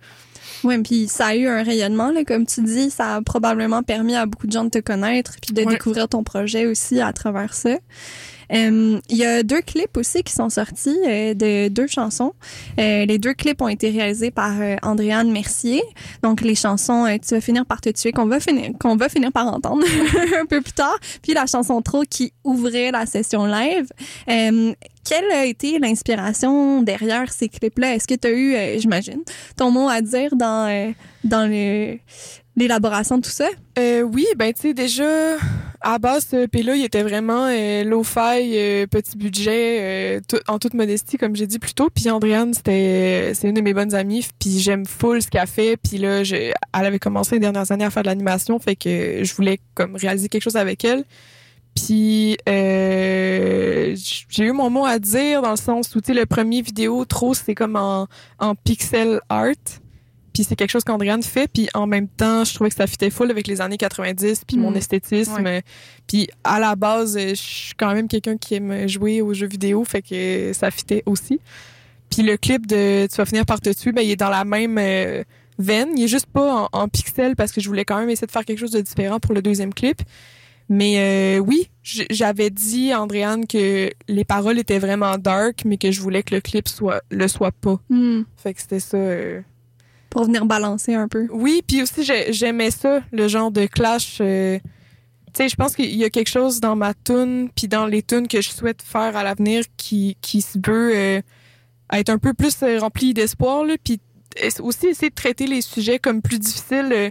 Ouais, 0.64 0.78
puis 0.80 1.08
ça 1.08 1.28
a 1.28 1.36
eu 1.36 1.48
un 1.48 1.64
rayonnement, 1.64 2.12
là, 2.12 2.24
comme 2.24 2.46
tu 2.46 2.62
dis. 2.62 2.90
Ça 2.90 3.16
a 3.16 3.22
probablement 3.22 3.84
permis 3.84 4.16
à 4.16 4.26
beaucoup 4.26 4.48
de 4.48 4.52
gens 4.52 4.64
de 4.66 4.70
te 4.70 4.80
connaître 4.80 5.36
puis 5.42 5.54
de 5.54 5.62
Ouais. 5.64 5.74
découvrir 5.74 6.08
ton 6.08 6.24
projet 6.24 6.66
aussi 6.66 7.00
à 7.02 7.14
travers 7.14 7.54
ça. 7.54 7.78
Euh, 8.54 8.98
Il 9.10 9.18
y 9.18 9.26
a 9.26 9.44
deux 9.44 9.60
clips 9.60 9.98
aussi 9.98 10.24
qui 10.24 10.32
sont 10.32 10.50
sortis 10.50 10.96
euh, 11.06 11.34
de 11.34 11.68
deux 11.68 11.88
chansons. 11.88 12.32
Euh, 12.80 13.06
les 13.06 13.18
deux 13.18 13.34
clips 13.34 13.62
ont 13.62 13.68
été 13.68 13.90
réalisés 13.90 14.32
par 14.32 14.54
euh, 14.62 14.78
Andréane 14.84 15.30
Mercier. 15.32 15.84
Donc 16.24 16.40
les 16.40 16.56
chansons 16.56 17.06
euh, 17.06 17.18
Tu 17.18 17.36
vas 17.36 17.42
finir 17.42 17.66
par 17.66 17.82
te 17.82 17.90
tuer 17.90 18.14
qu'on 18.14 18.26
va 18.26 18.40
finir 18.40 18.72
qu'on 18.80 18.96
va 18.96 19.10
finir 19.10 19.34
par 19.34 19.48
entendre 19.48 19.86
un 20.42 20.46
peu 20.46 20.62
plus 20.62 20.72
tard. 20.72 20.98
Puis 21.22 21.34
la 21.34 21.46
chanson 21.46 21.82
Trop 21.82 22.04
qui 22.10 22.32
ouvrait 22.46 22.92
la 22.92 23.06
session 23.06 23.46
live. 23.46 23.88
Quelle 25.08 25.32
a 25.32 25.46
été 25.46 25.80
l'inspiration 25.80 26.82
derrière 26.84 27.32
ces 27.32 27.48
clips-là? 27.48 27.96
Est-ce 27.96 28.08
que 28.08 28.16
tu 28.16 28.28
as 28.28 28.32
eu, 28.32 28.56
euh, 28.56 28.78
j'imagine, 28.78 29.22
ton 29.56 29.72
mot 29.72 29.88
à 29.88 30.02
dire 30.02 30.36
dans, 30.36 30.70
euh, 30.70 31.96
l'élaboration 32.58 33.18
de 33.18 33.22
tout 33.24 33.30
ça? 33.30 33.48
Euh, 33.80 34.02
oui, 34.02 34.26
ben 34.36 34.52
tu 34.52 34.64
sais 34.64 34.74
déjà 34.74 35.38
à 35.80 35.98
base 36.00 36.28
ce 36.32 36.64
là, 36.66 36.76
il 36.76 36.84
était 36.84 37.04
vraiment 37.04 37.48
low-fi, 37.86 38.88
petit 38.90 39.16
budget, 39.16 40.20
en 40.48 40.60
toute 40.60 40.74
modestie 40.74 41.18
comme 41.18 41.36
j'ai 41.36 41.48
dit 41.48 41.60
plus 41.60 41.74
tôt. 41.74 41.90
Puis 41.94 42.10
Andréane, 42.10 42.54
c'était 42.54 43.32
c'est 43.34 43.48
une 43.48 43.54
de 43.54 43.62
mes 43.62 43.74
bonnes 43.74 43.96
amies, 43.96 44.28
puis 44.40 44.60
j'aime 44.60 44.86
full 44.86 45.22
ce 45.22 45.30
qu'elle 45.30 45.48
fait. 45.48 45.78
Puis 45.78 46.00
là, 46.00 46.24
elle 46.24 46.54
avait 46.74 47.00
commencé 47.00 47.36
les 47.36 47.40
dernières 47.40 47.72
années 47.72 47.86
à 47.86 47.92
faire 47.92 48.04
de 48.04 48.08
l'animation, 48.08 48.60
fait 48.60 48.76
que 48.76 49.24
je 49.24 49.34
voulais 49.36 49.60
comme 49.74 49.96
réaliser 49.96 50.28
quelque 50.28 50.44
chose 50.44 50.58
avec 50.58 50.84
elle. 50.84 51.06
Puis 51.86 52.38
euh, 52.50 53.96
j'ai 54.30 54.44
eu 54.46 54.52
mon 54.52 54.70
mot 54.70 54.86
à 54.86 54.98
dire 55.00 55.42
dans 55.42 55.52
le 55.52 55.58
sens 55.58 55.96
où 55.96 56.02
tu 56.02 56.08
sais 56.08 56.20
le 56.20 56.26
premier 56.26 56.62
vidéo 56.62 57.06
trop 57.06 57.34
c'est 57.36 57.54
comme 57.56 57.76
en, 57.76 58.08
en 58.40 58.56
pixel 58.56 59.22
art. 59.30 59.54
Puis 60.34 60.44
c'est 60.44 60.56
quelque 60.56 60.72
chose 60.72 60.84
qu'Andréane 60.84 61.24
fait. 61.24 61.48
Puis 61.52 61.68
en 61.74 61.88
même 61.88 62.08
temps, 62.08 62.44
je 62.44 62.54
trouvais 62.54 62.70
que 62.70 62.76
ça 62.76 62.86
fitait 62.88 63.10
full 63.10 63.30
avec 63.32 63.48
les 63.48 63.60
années 63.62 63.78
90, 63.78 64.44
puis 64.48 64.58
mon 64.58 64.72
Mm. 64.72 64.78
esthétisme. 64.78 65.62
Puis 66.08 66.28
à 66.44 66.60
la 66.60 66.76
base, 66.76 67.18
je 67.18 67.34
suis 67.36 67.74
quand 67.76 67.94
même 67.94 68.08
quelqu'un 68.08 68.38
qui 68.38 68.56
aime 68.56 68.88
jouer 68.88 69.22
aux 69.22 69.34
jeux 69.34 69.48
vidéo, 69.48 69.84
fait 69.84 70.02
que 70.02 70.52
ça 70.54 70.70
fitait 70.72 71.04
aussi. 71.06 71.40
Puis 72.10 72.22
le 72.24 72.38
clip 72.38 72.66
de 72.68 73.08
Tu 73.08 73.16
vas 73.18 73.26
finir 73.26 73.46
par 73.46 73.60
te 73.62 73.70
tuer, 73.72 73.92
ben, 73.92 74.02
il 74.02 74.12
est 74.12 74.16
dans 74.16 74.30
la 74.30 74.46
même 74.46 74.78
euh, 74.80 75.24
veine. 75.60 75.90
Il 75.98 76.04
est 76.04 76.08
juste 76.08 76.28
pas 76.28 76.64
en, 76.64 76.70
en 76.72 76.88
pixel 76.88 77.36
parce 77.36 77.52
que 77.52 77.60
je 77.62 77.68
voulais 77.68 77.86
quand 77.86 78.00
même 78.00 78.10
essayer 78.10 78.28
de 78.28 78.32
faire 78.32 78.46
quelque 78.46 78.60
chose 78.60 78.72
de 78.72 78.82
différent 78.82 79.20
pour 79.20 79.34
le 79.34 79.42
deuxième 79.42 79.74
clip. 79.74 80.02
Mais 80.70 81.38
euh, 81.38 81.40
oui, 81.40 81.70
j'avais 81.82 82.50
dit 82.50 82.92
à 82.92 83.02
Andréane 83.02 83.48
que 83.48 83.90
les 84.10 84.26
paroles 84.26 84.60
étaient 84.60 84.80
vraiment 84.80 85.18
dark, 85.18 85.64
mais 85.66 85.78
que 85.78 85.92
je 85.92 86.02
voulais 86.02 86.24
que 86.24 86.36
le 86.36 86.42
clip 86.42 86.68
soit 86.68 87.02
le 87.10 87.28
soit 87.30 87.54
pas. 87.54 87.80
Hmm. 87.90 88.24
Fait 88.36 88.54
que 88.54 88.62
c'était 88.62 88.82
ça. 88.82 88.98
euh, 88.98 89.42
Pour 90.10 90.26
venir 90.26 90.46
balancer 90.46 90.94
un 90.94 91.08
peu. 91.08 91.28
oui, 91.32 91.62
puis 91.66 91.82
aussi 91.84 92.04
j'ai- 92.04 92.34
j'aimais 92.34 92.72
ça, 92.72 93.02
le 93.14 93.28
genre 93.30 93.50
de 93.52 93.66
clash. 93.66 94.18
euh, 94.20 94.60
tu 95.34 95.44
sais, 95.44 95.50
je 95.50 95.56
pense 95.56 95.76
qu'il 95.76 95.96
y 95.96 96.04
a 96.04 96.10
quelque 96.10 96.30
chose 96.30 96.60
dans 96.60 96.76
ma 96.76 96.94
tune 96.94 97.50
puis 97.56 97.68
dans 97.70 97.86
les 97.86 98.02
tunes 98.04 98.28
que 98.28 98.42
je 98.42 98.50
souhaite 98.50 98.82
faire 98.82 99.16
à 99.16 99.24
l'avenir 99.24 99.64
qui 99.78 100.18
qui 100.22 100.42
se 100.42 100.58
veut 100.58 100.92
euh, 100.96 101.22
être 101.94 102.10
un 102.10 102.18
peu 102.18 102.34
plus 102.34 102.62
euh, 102.64 102.80
rempli 102.80 103.14
d'espoir 103.14 103.64
là, 103.64 103.76
puis 103.82 104.00
aussi 104.60 104.88
essayer 104.88 105.10
de 105.10 105.16
traiter 105.16 105.48
les 105.48 105.62
sujets 105.62 106.00
comme 106.00 106.22
plus 106.22 106.40
difficiles 106.40 106.90
euh, 106.92 107.10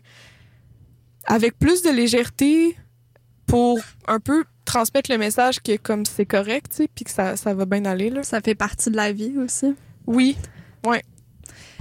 avec 1.24 1.58
plus 1.58 1.82
de 1.82 1.90
légèreté 1.90 2.76
pour 3.46 3.78
un 4.08 4.20
peu 4.20 4.44
transmettre 4.64 5.10
le 5.10 5.18
message 5.18 5.62
que 5.62 5.76
comme 5.76 6.04
c'est 6.04 6.26
correct, 6.26 6.70
tu 6.70 6.76
sais, 6.76 6.88
puis 6.92 7.04
que 7.04 7.10
ça 7.10 7.36
ça 7.36 7.54
va 7.54 7.64
bien 7.64 7.84
aller 7.84 8.10
là. 8.10 8.22
Ça 8.22 8.40
fait 8.40 8.54
partie 8.54 8.90
de 8.90 8.96
la 8.96 9.12
vie 9.12 9.36
aussi. 9.38 9.74
Oui, 10.86 11.00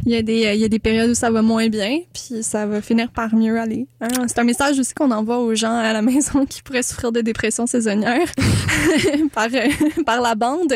Il 0.06 0.12
y, 0.12 0.16
a 0.16 0.22
des, 0.22 0.54
il 0.54 0.60
y 0.60 0.66
a 0.66 0.68
des 0.68 0.80
périodes 0.80 1.10
où 1.10 1.16
ça 1.16 1.32
va 1.32 1.42
moins 1.42 1.68
bien, 1.68 2.00
puis 2.14 2.44
ça 2.44 2.66
va 2.66 2.82
finir 2.82 3.12
par 3.12 3.34
mieux 3.36 3.60
aller. 3.60 3.88
hein. 4.02 4.08
C'est 4.28 4.40
un 4.40 4.44
message 4.44 4.80
aussi 4.80 4.94
qu'on 4.94 5.12
envoie 5.12 5.40
aux 5.40 5.56
gens 5.56 5.76
à 5.76 5.94
la 5.94 6.02
maison 6.04 6.46
qui 6.46 6.62
pourraient 6.62 6.84
souffrir 6.84 7.12
de 7.12 7.22
dépression 7.22 7.66
saisonnière 7.66 8.32
par, 9.34 9.48
euh, 9.54 9.70
par 10.06 10.22
la 10.22 10.36
bande. 10.36 10.74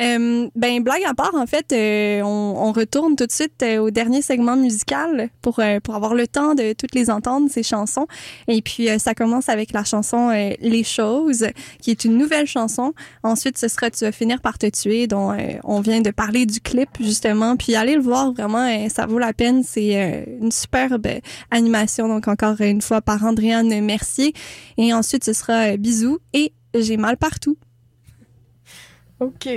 Euh, 0.00 0.48
ben, 0.54 0.82
blague 0.82 1.04
à 1.04 1.14
part, 1.14 1.34
en 1.34 1.46
fait, 1.46 1.72
euh, 1.72 2.22
on, 2.22 2.72
retourne 2.72 3.16
tout 3.16 3.26
de 3.26 3.32
suite 3.32 3.62
euh, 3.62 3.78
au 3.78 3.90
dernier 3.90 4.22
segment 4.22 4.56
musical 4.56 5.30
pour, 5.42 5.60
pour 5.82 5.94
avoir 5.94 6.14
le 6.14 6.26
temps 6.26 6.54
de 6.54 6.74
toutes 6.74 6.94
les 6.94 7.10
entendre, 7.10 7.48
ces 7.50 7.62
chansons. 7.62 8.06
Et 8.46 8.62
puis, 8.62 8.88
ça 8.98 9.14
commence 9.14 9.48
avec 9.48 9.72
la 9.72 9.84
chanson 9.84 10.30
Les 10.60 10.84
choses, 10.84 11.46
qui 11.80 11.90
est 11.90 12.04
une 12.04 12.16
nouvelle 12.16 12.46
chanson. 12.46 12.92
Ensuite, 13.22 13.58
ce 13.58 13.68
sera 13.68 13.90
Tu 13.90 14.04
vas 14.04 14.12
finir 14.12 14.40
par 14.40 14.58
te 14.58 14.66
tuer, 14.66 15.06
dont 15.06 15.34
on 15.64 15.80
vient 15.80 16.00
de 16.00 16.10
parler 16.10 16.46
du 16.46 16.60
clip, 16.60 16.90
justement. 17.00 17.56
Puis, 17.56 17.74
allez 17.74 17.94
le 17.94 18.02
voir, 18.02 18.32
vraiment, 18.32 18.57
euh, 18.66 18.88
ça 18.88 19.06
vaut 19.06 19.18
la 19.18 19.32
peine. 19.32 19.62
C'est 19.62 19.96
euh, 19.96 20.24
une 20.40 20.52
superbe 20.52 21.06
animation, 21.50 22.08
donc 22.08 22.28
encore 22.28 22.60
une 22.60 22.80
fois, 22.80 23.00
par 23.00 23.24
Andréane 23.24 23.80
Mercier. 23.84 24.32
Et 24.76 24.92
ensuite, 24.92 25.24
ce 25.24 25.32
sera 25.32 25.72
euh, 25.72 25.76
Bisous 25.76 26.18
et 26.32 26.52
J'ai 26.74 26.96
mal 26.96 27.16
partout. 27.16 27.56
OK. 29.20 29.48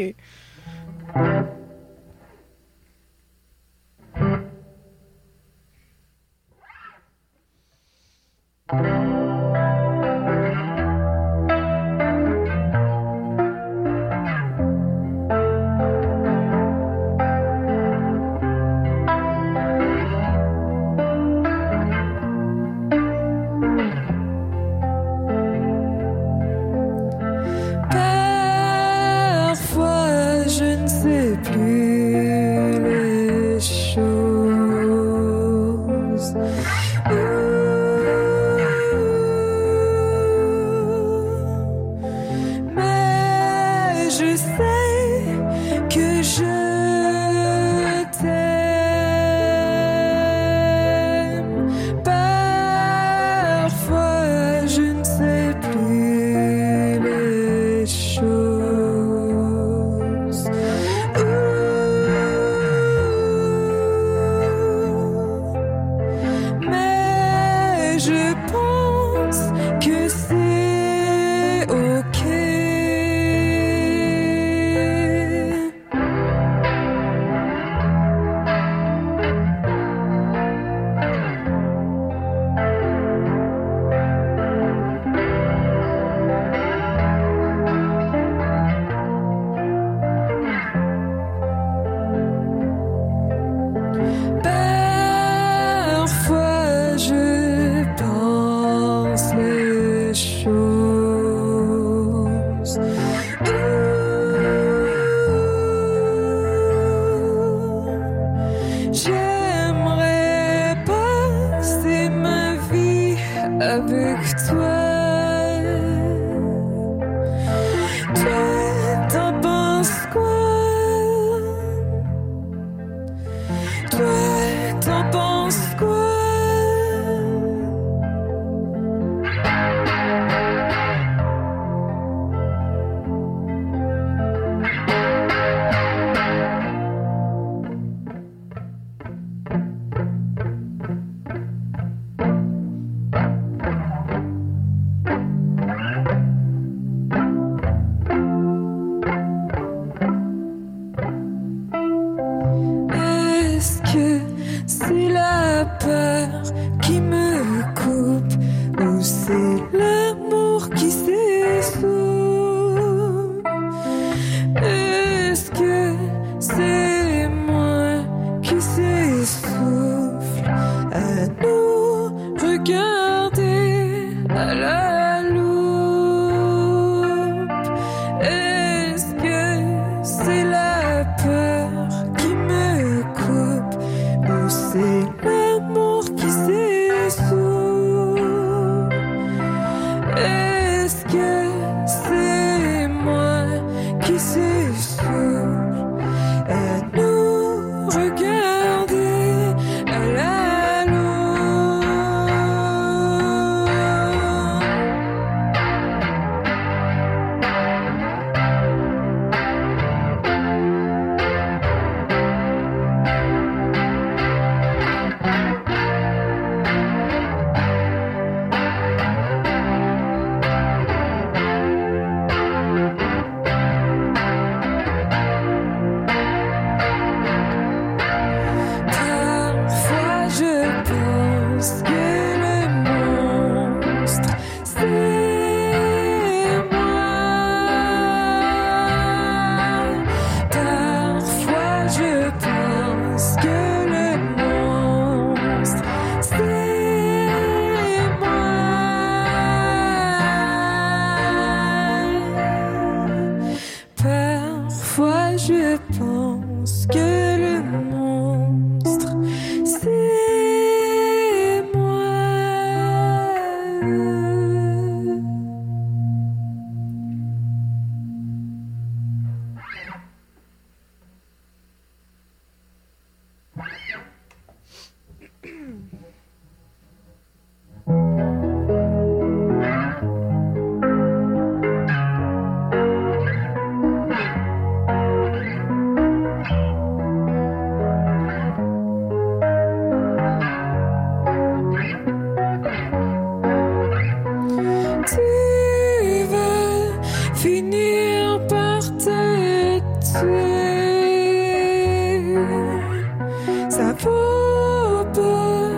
Vaut 304.01 305.05
pas 305.13 305.69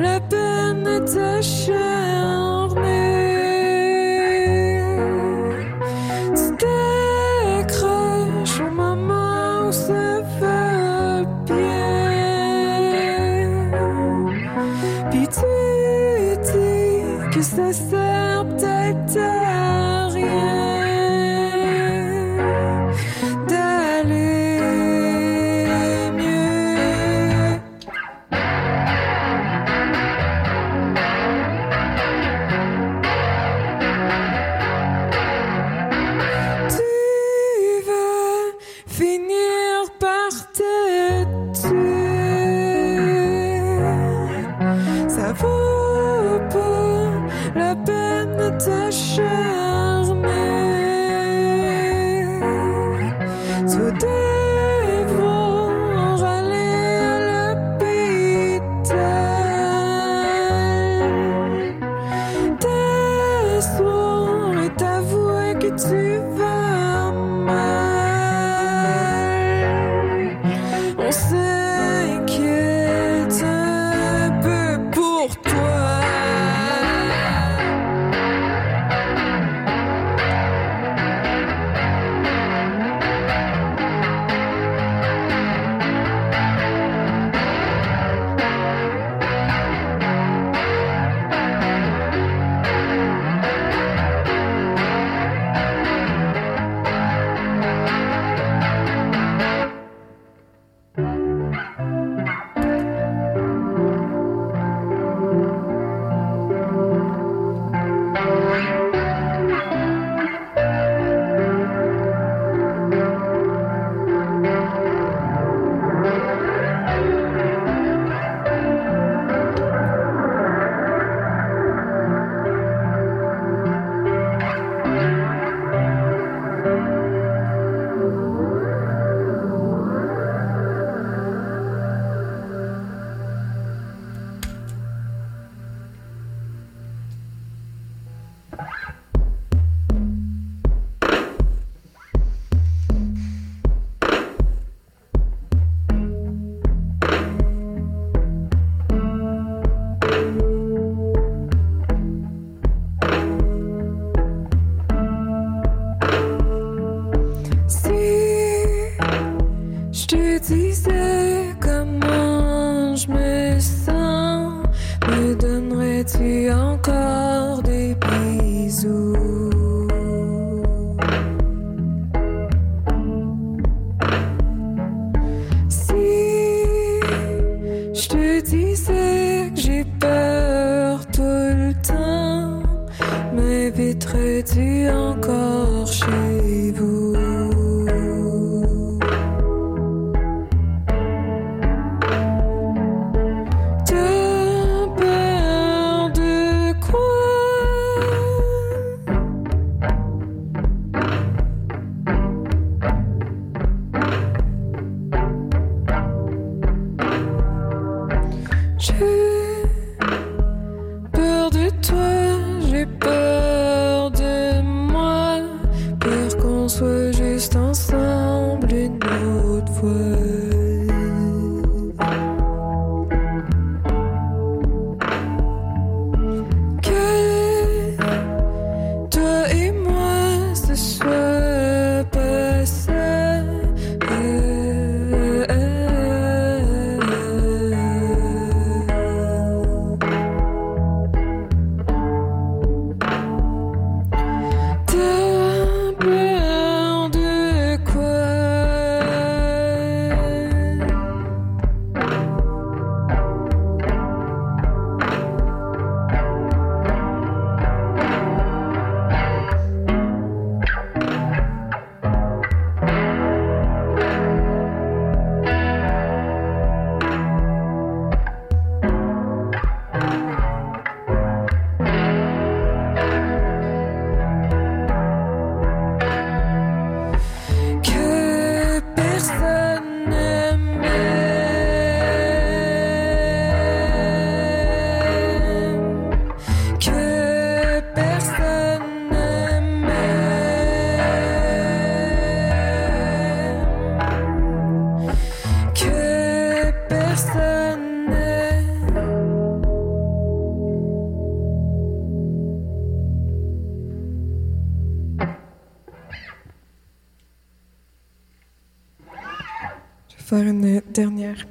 la 0.00 0.20
peine 0.20 0.82
de 0.82 1.40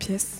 Yes. 0.08 0.37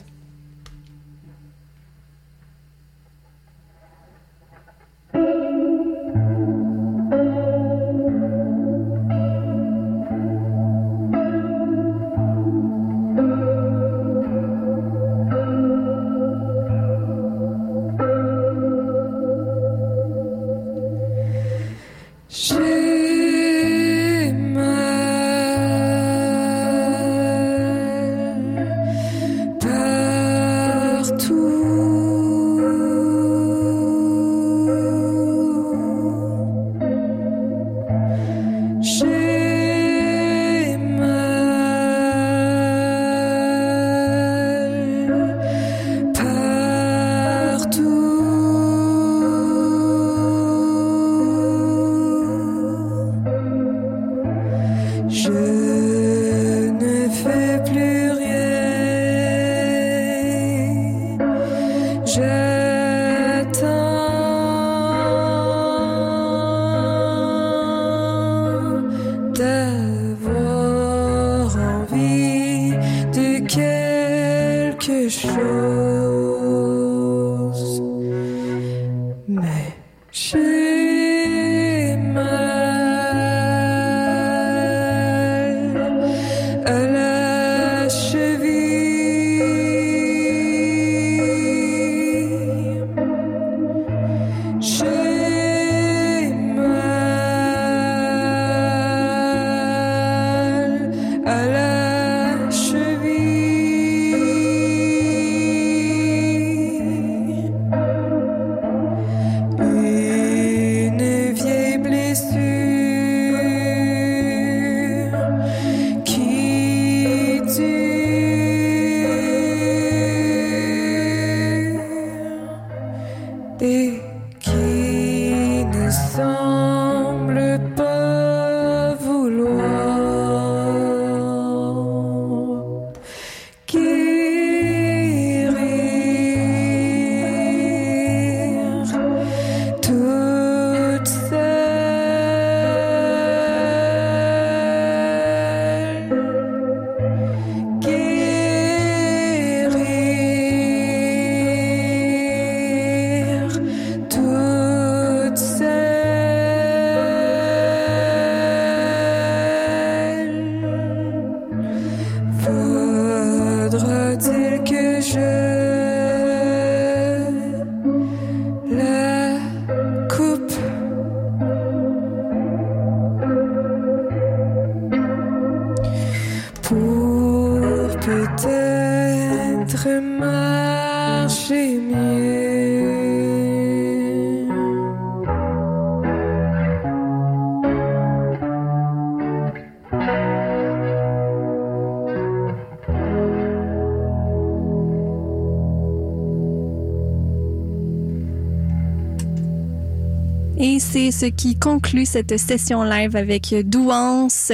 Ce 201.18 201.26
qui 201.26 201.58
conclut 201.58 202.06
cette 202.06 202.38
session 202.38 202.84
live 202.84 203.16
avec 203.16 203.56
Douance. 203.68 204.52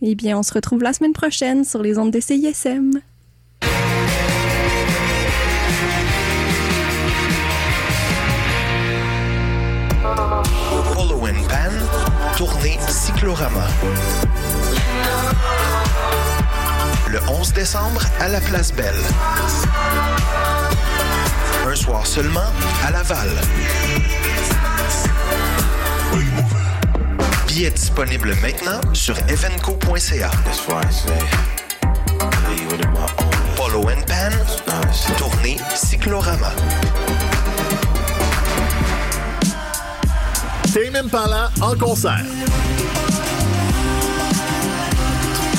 Eh 0.00 0.14
bien, 0.14 0.38
on 0.38 0.44
se 0.44 0.54
retrouve 0.54 0.80
la 0.80 0.92
semaine 0.92 1.12
prochaine 1.12 1.64
sur 1.64 1.82
les 1.82 1.98
ondes 1.98 2.12
de 2.12 2.20
CISM. 2.20 3.00
Billets 27.98 28.18
disponibles 28.18 28.34
maintenant 28.40 28.94
sur 28.94 29.16
evenco.ca. 29.28 30.30
Polo 33.56 33.88
and 33.88 34.02
Pan, 34.06 34.30
tournée 35.16 35.56
Cyclorama. 35.74 36.52
Tame 40.72 40.96
Impala 41.04 41.50
en 41.60 41.74
concert. 41.76 42.24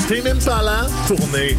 Tame 0.08 0.26
Impala, 0.26 0.86
tournée 1.06 1.56